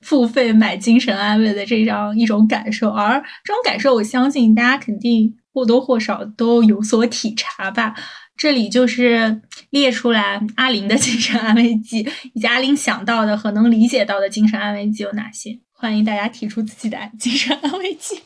[0.00, 2.88] 付费买精神安慰的这样一种感受。
[2.90, 7.94] 而这种感受，我相信大家肯定或多或少都有所体察吧。
[8.40, 11.98] 这里就是列出来阿林的精神安慰剂，
[12.32, 15.60] 以及阿林想到的和能理解到的精神安慰剂有哪些？
[15.72, 18.18] 欢迎大家提出自己的 精神安慰剂。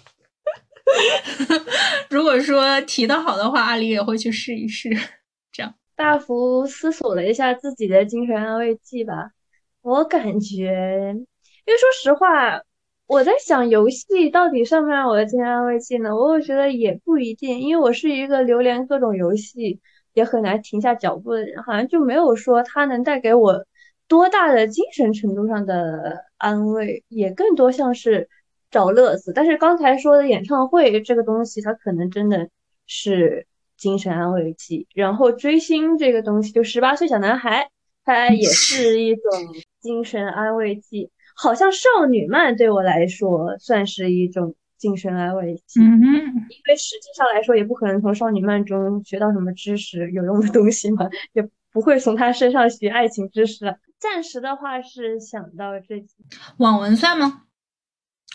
[2.08, 4.88] 如果说提的好的话，阿林也会去试一试。
[5.50, 9.30] 这样，大幅思索了一下自己的精神安慰剂吧。
[9.82, 11.12] 我感觉，
[11.66, 12.62] 因为说实话，
[13.08, 16.14] 我在想游戏到底算不算我的精神安慰剂呢？
[16.14, 19.80] 我觉得也不一定，因为我是一个流连各种游戏。
[20.14, 23.66] 也很难停下脚步的人，好像就没有说他能带给我
[24.08, 28.28] 多大的精神程度上的安慰，也更多像是
[28.70, 29.32] 找乐子。
[29.34, 32.48] 但是刚才说的演唱会这个东西，它可能真的
[32.86, 33.46] 是
[33.76, 34.86] 精神安慰剂。
[34.94, 37.68] 然后追星这个东西，就十八岁小男孩，
[38.04, 39.22] 他也是一种
[39.80, 41.10] 精神安慰剂。
[41.36, 44.54] 好像少女漫对我来说算是一种。
[44.84, 53.74] 精神安慰剂，嗯，因为实际上来说，也不可能从少女漫中学到什么知识有用的东西嘛，也不会从他身上学爱情知识。
[53.98, 56.14] 暂时的话是想到这几。
[56.58, 57.44] 网文算吗？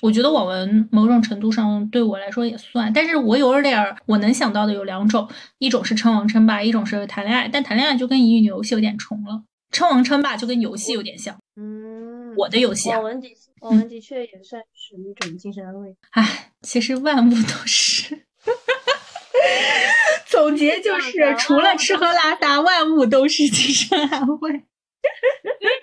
[0.02, 5.30] 我觉得网文某种程度上对我来说也算，但是我有点儿，我能想到的有两种，
[5.60, 7.48] 一种是称王称霸，一种是谈恋爱。
[7.48, 11.38] 但谈恋爱就跟乙女游戏有点重了，称王称霸就跟游戏有点像。
[11.58, 12.96] 嗯，我的游戏啊。
[12.98, 13.28] 网文的
[13.62, 15.96] 网文的确也算是一种精神安慰。
[16.12, 18.26] 唉，其实万物都是。
[20.28, 24.52] 总结就是，除了吃喝拉 撒，万物都是精神安慰。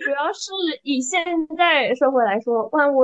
[0.00, 0.50] 主要是
[0.82, 1.24] 以现
[1.56, 3.02] 在社会来说，万物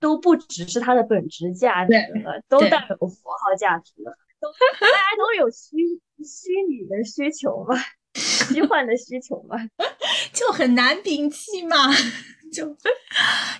[0.00, 1.92] 都不只是它的本质价值
[2.22, 4.16] 了，都带有符号价值了。
[4.40, 4.48] 都
[4.80, 5.76] 大家都有虚
[6.18, 7.74] 虚拟的需求嘛，
[8.14, 9.56] 虚幻的需求嘛，
[10.32, 11.76] 就很难摒弃嘛。
[12.54, 12.76] 就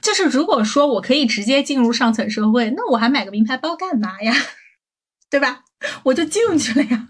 [0.00, 4.32] 就是，如果说我可以直接进入上层社会，那我还买个名牌包干嘛呀？
[5.28, 5.64] 对吧？
[6.04, 7.08] 我就进去了呀。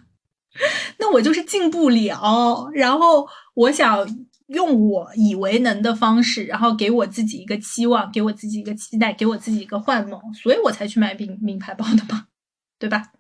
[0.99, 2.71] 那我就是进不了。
[2.73, 12.29] 然后我想用我以为能的方式，然后给我自己一个期望，给我自己一个期待，给我自己一个幻梦，所以我才去买名名牌包的嘛，
[12.79, 13.13] 对吧？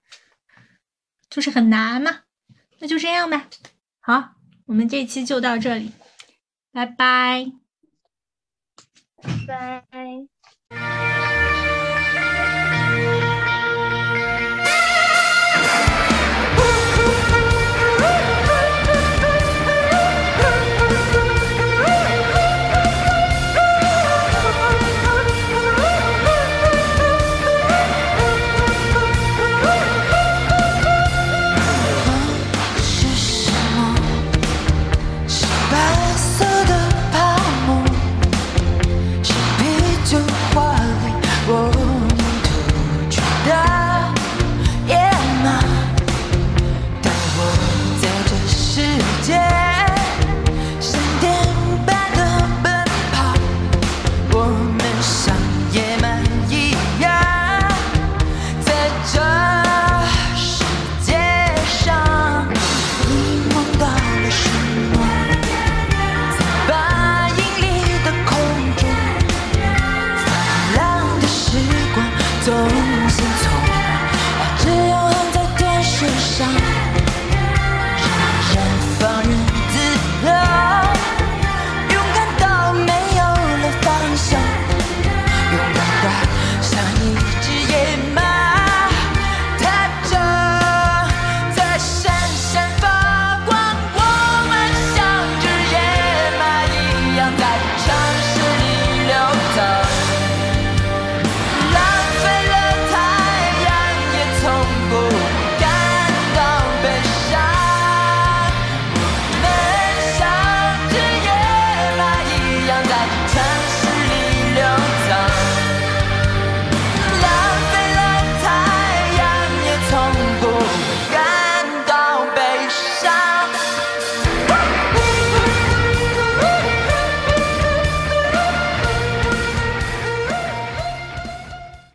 [1.28, 2.20] 就是很难嘛。
[2.78, 3.48] 那就这样吧。
[4.00, 4.36] 好，
[4.66, 5.90] 我们这期就到这里，
[6.72, 7.63] 拜拜。
[9.46, 10.33] 拜。